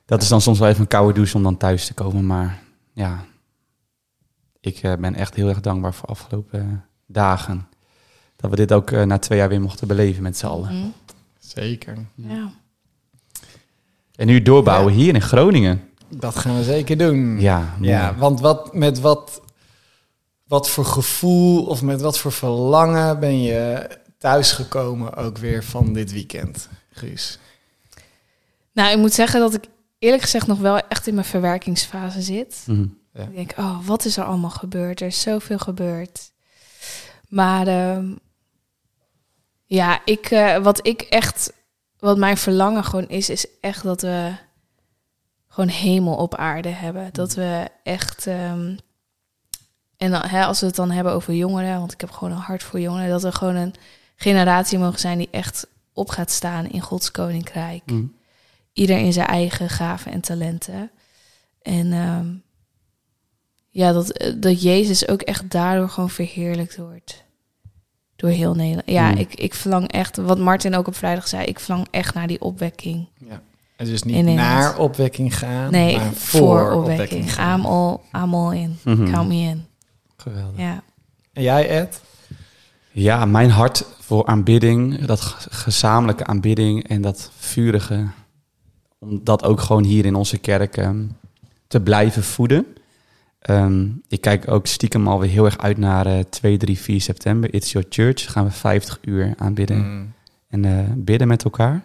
Dat 0.04 0.22
is 0.22 0.28
dan 0.28 0.40
soms 0.40 0.58
wel 0.58 0.68
even 0.68 0.80
een 0.80 0.88
koude 0.88 1.12
douche 1.14 1.36
om 1.36 1.42
dan 1.42 1.56
thuis 1.56 1.86
te 1.86 1.94
komen. 1.94 2.26
Maar 2.26 2.62
ja, 2.92 3.24
ik 4.60 4.76
eh, 4.78 4.94
ben 4.96 5.14
echt 5.14 5.34
heel 5.34 5.48
erg 5.48 5.60
dankbaar 5.60 5.94
voor 5.94 6.06
de 6.06 6.12
afgelopen 6.12 6.84
dagen. 7.06 7.68
Dat 8.36 8.50
we 8.50 8.56
dit 8.56 8.72
ook 8.72 8.90
na 8.90 9.18
twee 9.18 9.38
jaar 9.38 9.48
weer 9.48 9.60
mochten 9.60 9.88
beleven 9.88 10.22
met 10.22 10.36
z'n 10.38 10.46
allen. 10.46 10.74
Mm, 10.74 10.92
Zeker. 11.38 11.98
ja. 12.14 12.52
En 14.16 14.26
nu 14.26 14.42
doorbouwen 14.42 14.92
hier 14.92 15.14
in 15.14 15.20
Groningen. 15.20 15.88
Dat 16.08 16.36
gaan 16.36 16.56
we 16.56 16.64
zeker 16.64 16.96
doen. 16.96 17.40
Ja, 17.40 17.74
mooi. 17.78 17.90
ja 17.90 18.14
want 18.16 18.40
wat, 18.40 18.74
met 18.74 19.00
wat, 19.00 19.42
wat 20.46 20.70
voor 20.70 20.84
gevoel 20.84 21.66
of 21.66 21.82
met 21.82 22.00
wat 22.00 22.18
voor 22.18 22.32
verlangen 22.32 23.20
ben 23.20 23.42
je 23.42 23.88
thuisgekomen 24.18 25.14
ook 25.16 25.38
weer 25.38 25.64
van 25.64 25.92
dit 25.92 26.12
weekend, 26.12 26.68
Guus? 26.90 27.38
Nou, 28.72 28.92
ik 28.92 28.98
moet 28.98 29.12
zeggen 29.12 29.40
dat 29.40 29.54
ik 29.54 29.64
eerlijk 29.98 30.22
gezegd 30.22 30.46
nog 30.46 30.58
wel 30.58 30.78
echt 30.88 31.06
in 31.06 31.14
mijn 31.14 31.26
verwerkingsfase 31.26 32.22
zit. 32.22 32.64
Mhm. 32.66 32.86
Ik 33.14 33.34
denk, 33.34 33.52
oh, 33.58 33.86
wat 33.86 34.04
is 34.04 34.16
er 34.16 34.24
allemaal 34.24 34.50
gebeurd? 34.50 35.00
Er 35.00 35.06
is 35.06 35.20
zoveel 35.20 35.58
gebeurd. 35.58 36.32
Maar 37.28 37.66
ehm, 37.66 38.12
ja, 39.64 40.00
ik, 40.04 40.30
eh, 40.30 40.56
wat 40.56 40.86
ik 40.86 41.00
echt, 41.00 41.52
wat 42.04 42.18
mijn 42.18 42.36
verlangen 42.36 42.84
gewoon 42.84 43.08
is, 43.08 43.30
is 43.30 43.46
echt 43.60 43.82
dat 43.82 44.02
we 44.02 44.32
gewoon 45.48 45.68
hemel 45.68 46.16
op 46.16 46.34
aarde 46.34 46.68
hebben. 46.68 47.08
Dat 47.12 47.34
we 47.34 47.68
echt, 47.82 48.26
ehm, 48.26 48.76
en 49.96 50.10
dan, 50.10 50.22
hè, 50.22 50.44
als 50.44 50.60
we 50.60 50.66
het 50.66 50.74
dan 50.76 50.90
hebben 50.90 51.12
over 51.12 51.34
jongeren, 51.34 51.78
want 51.78 51.92
ik 51.92 52.00
heb 52.00 52.10
gewoon 52.10 52.32
een 52.32 52.38
hart 52.40 52.62
voor 52.62 52.80
jongeren, 52.80 53.08
dat 53.08 53.22
we 53.22 53.32
gewoon 53.32 53.54
een 53.54 53.74
generatie 54.16 54.78
mogen 54.78 54.98
zijn 55.00 55.18
die 55.18 55.28
echt 55.30 55.66
op 55.92 56.08
gaat 56.08 56.30
staan 56.30 56.66
in 56.70 56.80
Gods 56.80 57.10
koninkrijk 57.10 57.82
Mhm. 57.86 58.04
ieder 58.72 58.98
in 58.98 59.12
zijn 59.12 59.26
eigen 59.26 59.68
gaven 59.68 60.12
en 60.12 60.20
talenten. 60.20 60.90
En 61.62 61.92
ehm, 61.92 62.34
ja, 63.70 63.92
dat, 63.92 64.10
eh, 64.10 64.32
dat 64.36 64.62
Jezus 64.62 65.08
ook 65.08 65.22
echt 65.22 65.50
daardoor 65.50 65.88
gewoon 65.88 66.10
verheerlijkt 66.10 66.76
wordt. 66.76 67.22
Door 68.16 68.30
heel 68.30 68.54
Nederland. 68.54 68.90
Ja, 68.90 69.10
Mm. 69.10 69.16
ik, 69.16 69.34
ik 69.34 69.54
verlang 69.54 69.92
echt, 69.92 70.16
wat 70.16 70.38
Martin 70.38 70.74
ook 70.74 70.86
op 70.86 70.96
vrijdag 70.96 71.28
zei, 71.28 71.44
ik 71.44 71.60
verlang 71.60 71.86
echt 71.90 72.14
naar 72.14 72.26
die 72.26 72.40
opwekking. 72.40 73.06
Ja. 73.28 73.40
En 73.76 73.86
dus 73.86 74.02
niet 74.02 74.14
In 74.16 74.24
Nederland. 74.24 74.52
naar 74.54 74.78
opwekking 74.78 75.38
gaan, 75.38 75.70
Nee, 75.70 75.96
maar 75.96 76.12
voor, 76.12 76.72
opwekking. 76.72 77.32
gaan. 77.32 77.60
I'm 77.60 77.66
all, 77.66 77.96
I'm 78.16 78.34
all 78.34 78.56
in. 78.56 78.78
Count 78.84 79.28
me 79.28 79.34
in. 79.34 79.64
Geweldig. 80.16 80.58
Ja. 80.60 80.82
En 81.32 81.42
jij, 81.42 81.68
Ed? 81.68 82.02
Ja, 82.90 83.24
mijn 83.24 83.50
hart 83.50 83.84
voor 84.00 84.26
aanbidding, 84.26 85.04
dat 85.04 85.20
ge- 85.20 85.48
gezamenlijke 85.50 86.26
aanbidding 86.26 86.88
en 86.88 87.02
dat 87.02 87.30
vurige, 87.38 88.06
om 88.98 89.20
dat 89.24 89.44
ook 89.44 89.60
gewoon 89.60 89.84
hier 89.84 90.04
in 90.04 90.14
onze 90.14 90.38
kerk 90.38 90.76
ehm, 90.76 91.04
te 91.66 91.80
blijven 91.80 92.22
voeden. 92.24 92.66
Ehm, 93.44 93.86
ik 94.08 94.20
kijk 94.20 94.50
ook 94.50 94.66
stiekem 94.66 95.08
alweer 95.08 95.30
heel 95.30 95.44
erg 95.44 95.58
uit 95.58 95.78
naar 95.78 96.06
eh 96.06 96.18
2, 96.30 96.56
3, 96.56 96.78
4 96.78 97.00
september. 97.00 97.54
It's 97.54 97.72
Your 97.72 97.86
Church. 97.90 98.32
Gaan 98.32 98.44
we 98.44 98.50
50 98.50 98.98
uur 99.04 99.34
aanbidden 99.38 99.76
Mm. 99.78 100.12
en 100.48 100.64
eh, 100.64 100.78
bidden 100.96 101.28
met 101.28 101.44
elkaar. 101.44 101.84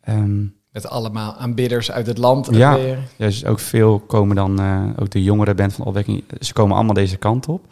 Ehm, 0.00 0.42
Met 0.72 0.86
allemaal 0.88 1.34
aanbidders 1.36 1.90
uit 1.90 2.06
het 2.06 2.18
land 2.18 2.48
Ja. 2.50 2.74
weer. 2.74 2.98
dus 3.16 3.44
ook 3.44 3.58
veel 3.60 3.98
komen 3.98 4.36
dan, 4.36 4.60
eh, 4.60 4.82
ook 4.96 5.10
de 5.10 5.22
jongere 5.22 5.54
band 5.54 5.72
van 5.72 5.84
opwekking, 5.86 6.24
ze 6.40 6.52
komen 6.52 6.74
allemaal 6.76 6.94
deze 6.94 7.16
kant 7.16 7.48
op. 7.48 7.64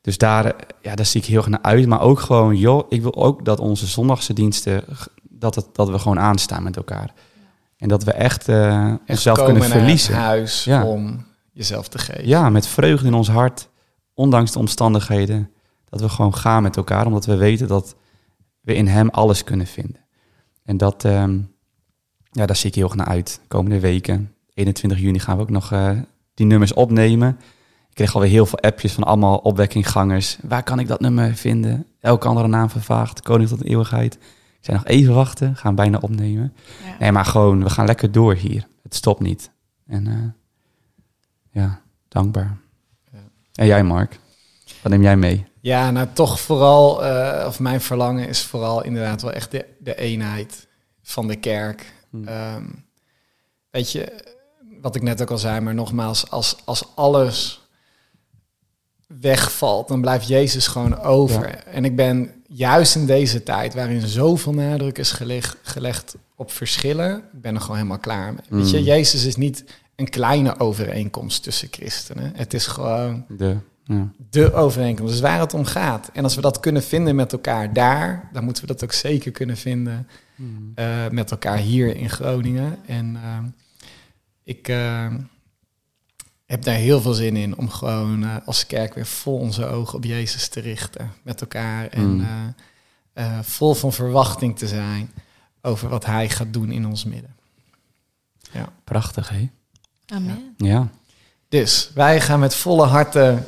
Dus 0.00 0.18
daar, 0.18 0.44
eh, 0.44 0.52
ja, 0.82 0.94
daar 0.94 1.06
zie 1.06 1.20
ik 1.20 1.26
heel 1.26 1.36
erg 1.38 1.48
naar 1.48 1.62
uit. 1.62 1.86
Maar 1.86 2.00
ook 2.00 2.20
gewoon, 2.20 2.56
joh, 2.56 2.86
ik 2.88 3.02
wil 3.02 3.14
ook 3.16 3.44
dat 3.44 3.60
onze 3.60 3.86
zondagse 3.86 4.32
diensten, 4.32 4.84
dat, 5.22 5.54
het, 5.54 5.66
dat 5.72 5.88
we 5.90 5.98
gewoon 5.98 6.18
aanstaan 6.20 6.62
met 6.62 6.76
elkaar. 6.76 7.12
En 7.78 7.88
dat 7.88 8.04
we 8.04 8.12
echt 8.12 8.48
eh 8.48 8.84
Echt 8.90 8.98
onszelf 9.06 9.38
kunnen 9.44 9.58
naar 9.62 9.70
verliezen. 9.70 10.14
het 10.14 10.22
huis 10.22 10.64
Ja. 10.64 10.84
om 10.84 11.26
jezelf 11.58 11.88
te 11.88 11.98
geven. 11.98 12.26
Ja, 12.26 12.50
met 12.50 12.66
vreugde 12.66 13.06
in 13.06 13.14
ons 13.14 13.28
hart, 13.28 13.68
ondanks 14.14 14.52
de 14.52 14.58
omstandigheden. 14.58 15.50
Dat 15.84 16.00
we 16.00 16.08
gewoon 16.08 16.34
gaan 16.34 16.62
met 16.62 16.76
elkaar, 16.76 17.06
omdat 17.06 17.26
we 17.26 17.36
weten 17.36 17.68
dat 17.68 17.96
we 18.60 18.74
in 18.74 18.86
hem 18.86 19.08
alles 19.08 19.44
kunnen 19.44 19.66
vinden. 19.66 20.00
En 20.64 20.76
dat, 20.76 21.04
ehm, 21.04 21.38
ja, 22.30 22.46
daar 22.46 22.56
zie 22.56 22.68
ik 22.68 22.74
heel 22.74 22.84
erg 22.84 22.94
naar 22.94 23.06
uit. 23.06 23.40
Komende 23.48 23.80
weken, 23.80 24.34
21 24.54 24.98
juni, 24.98 25.18
gaan 25.18 25.36
we 25.36 25.42
ook 25.42 25.50
nog 25.50 25.72
eh, 25.72 25.90
die 26.34 26.46
nummers 26.46 26.72
opnemen. 26.72 27.28
Ik 27.88 27.94
kreeg 27.94 28.14
alweer 28.14 28.30
heel 28.30 28.46
veel 28.46 28.58
appjes 28.58 28.92
van 28.92 29.04
allemaal 29.04 29.36
opwekkinggangers. 29.36 30.38
Waar 30.42 30.62
kan 30.62 30.78
ik 30.78 30.88
dat 30.88 31.00
nummer 31.00 31.34
vinden? 31.34 31.86
Elke 32.00 32.28
andere 32.28 32.48
naam 32.48 32.70
vervaagd, 32.70 33.22
koning 33.22 33.48
tot 33.48 33.58
de 33.58 33.68
eeuwigheid. 33.68 34.14
Ik 34.58 34.64
zei 34.64 34.76
nog 34.76 34.86
even 34.86 35.14
wachten, 35.14 35.56
gaan 35.56 35.74
bijna 35.74 35.98
opnemen. 36.00 36.52
Ja. 36.84 36.96
Nee, 36.98 37.12
maar 37.12 37.24
gewoon, 37.24 37.62
we 37.62 37.70
gaan 37.70 37.86
lekker 37.86 38.12
door 38.12 38.34
hier. 38.34 38.66
Het 38.82 38.94
stopt 38.94 39.20
niet. 39.20 39.50
En 39.86 40.06
eh, 40.06 40.37
ja, 41.58 41.80
Dankbaar. 42.08 42.56
Ja. 43.12 43.18
En 43.54 43.66
jij, 43.66 43.82
Mark? 43.84 44.18
Wat 44.82 44.92
neem 44.92 45.02
jij 45.02 45.16
mee? 45.16 45.46
Ja, 45.60 45.90
nou 45.90 46.08
toch 46.12 46.40
vooral, 46.40 47.04
eh, 47.04 47.46
of 47.46 47.60
mijn 47.60 47.80
verlangen 47.80 48.28
is 48.28 48.42
vooral 48.42 48.84
inderdaad 48.84 49.22
wel 49.22 49.32
echt 49.32 49.50
de, 49.50 49.66
de 49.78 49.96
eenheid 49.96 50.66
van 51.02 51.26
de 51.28 51.36
kerk. 51.36 51.92
Hmm. 52.10 52.28
Ehm, 52.28 52.64
weet 53.70 53.92
je, 53.92 54.24
wat 54.80 54.96
ik 54.96 55.02
net 55.02 55.22
ook 55.22 55.30
al 55.30 55.38
zei, 55.38 55.60
maar 55.60 55.74
nogmaals, 55.74 56.30
als, 56.30 56.56
als 56.64 56.84
alles 56.94 57.60
wegvalt, 59.06 59.88
dan 59.88 60.00
blijft 60.00 60.28
Jezus 60.28 60.66
gewoon 60.66 60.98
over. 61.00 61.64
En 61.64 61.84
ik 61.84 61.96
ben 61.96 62.32
juist 62.46 62.94
in 62.94 63.06
deze 63.06 63.42
tijd, 63.42 63.74
waarin 63.74 64.06
zoveel 64.06 64.52
nadruk 64.52 64.98
is 64.98 65.12
geleg, 65.12 65.56
gelegd 65.62 66.16
op 66.34 66.52
verschillen, 66.52 67.16
ik 67.16 67.40
ben 67.40 67.54
er 67.54 67.60
gewoon 67.60 67.76
helemaal 67.76 67.98
klaar 67.98 68.32
mee. 68.32 68.60
Weet 68.60 68.70
je, 68.70 68.78
Mm. 68.78 68.84
Jezus 68.84 69.24
is 69.24 69.36
niet 69.36 69.64
een 69.98 70.08
kleine 70.10 70.58
overeenkomst 70.58 71.42
tussen 71.42 71.68
christenen. 71.70 72.32
Het 72.36 72.54
is 72.54 72.66
gewoon 72.66 73.24
De, 73.28 73.56
ja. 73.84 74.08
de 74.30 74.52
overeenkomst. 74.52 75.12
Dus 75.12 75.20
waar 75.22 75.40
het 75.40 75.54
om 75.54 75.64
gaat. 75.64 76.10
En 76.12 76.24
als 76.24 76.34
we 76.34 76.40
dat 76.40 76.60
kunnen 76.60 76.82
vinden 76.82 77.14
met 77.16 77.32
elkaar 77.32 77.72
daar, 77.72 78.28
dan 78.32 78.44
moeten 78.44 78.62
we 78.66 78.72
dat 78.72 78.84
ook 78.84 78.92
zeker 78.92 79.30
kunnen 79.30 79.56
vinden 79.56 80.08
eh, 80.74 81.08
met 81.08 81.30
elkaar 81.30 81.56
hier 81.56 81.96
in 81.96 82.10
Groningen. 82.10 82.78
En 82.86 83.16
eh, 83.16 83.38
ik 84.42 84.68
eh, 84.68 85.06
heb 86.46 86.62
daar 86.62 86.74
heel 86.74 87.00
veel 87.00 87.12
zin 87.14 87.36
in 87.36 87.56
om 87.56 87.68
gewoon 87.68 88.44
als 88.44 88.66
kerk 88.66 88.94
weer 88.94 89.06
vol 89.06 89.38
onze 89.38 89.66
ogen 89.66 89.94
op 89.96 90.04
Jezus 90.04 90.48
te 90.48 90.60
richten 90.60 91.12
met 91.22 91.40
elkaar. 91.40 91.86
En 91.88 92.08
Mm. 92.16 92.54
eh, 93.12 93.38
vol 93.42 93.74
van 93.74 93.92
verwachting 93.92 94.58
te 94.58 94.66
zijn 94.68 95.10
over 95.62 95.88
wat 95.88 96.04
Hij 96.04 96.28
gaat 96.28 96.52
doen 96.52 96.70
in 96.70 96.86
ons 96.86 97.04
midden. 97.04 97.34
Prachtig, 98.84 99.28
hè? 99.28 99.48
Amen. 100.12 100.54
Ja. 100.56 100.88
Dus 101.48 101.90
wij 101.94 102.20
gaan 102.20 102.40
met 102.40 102.54
volle 102.54 102.86
harten 102.86 103.46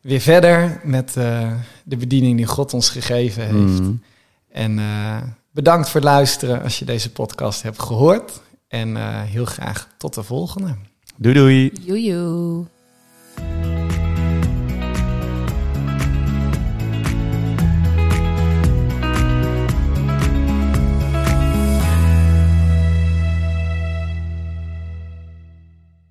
weer 0.00 0.20
verder 0.20 0.80
met 0.84 1.16
eh, 1.16 1.52
de 1.84 1.96
bediening 1.96 2.36
die 2.36 2.46
God 2.46 2.74
ons 2.74 2.90
gegeven 2.90 3.42
heeft. 3.42 3.80
Mm. 3.80 4.02
En 4.48 4.78
eh, 4.78 5.16
bedankt 5.50 5.88
voor 5.88 6.00
het 6.00 6.10
luisteren 6.10 6.62
als 6.62 6.78
je 6.78 6.84
deze 6.84 7.12
podcast 7.12 7.62
hebt 7.62 7.82
gehoord. 7.82 8.40
En 8.68 8.96
eh, 8.96 9.22
heel 9.22 9.44
graag 9.44 9.88
tot 9.96 10.14
de 10.14 10.22
volgende. 10.22 10.76
Doei 11.16 11.34
doei. 11.34 11.72
Joejoe. 11.84 12.66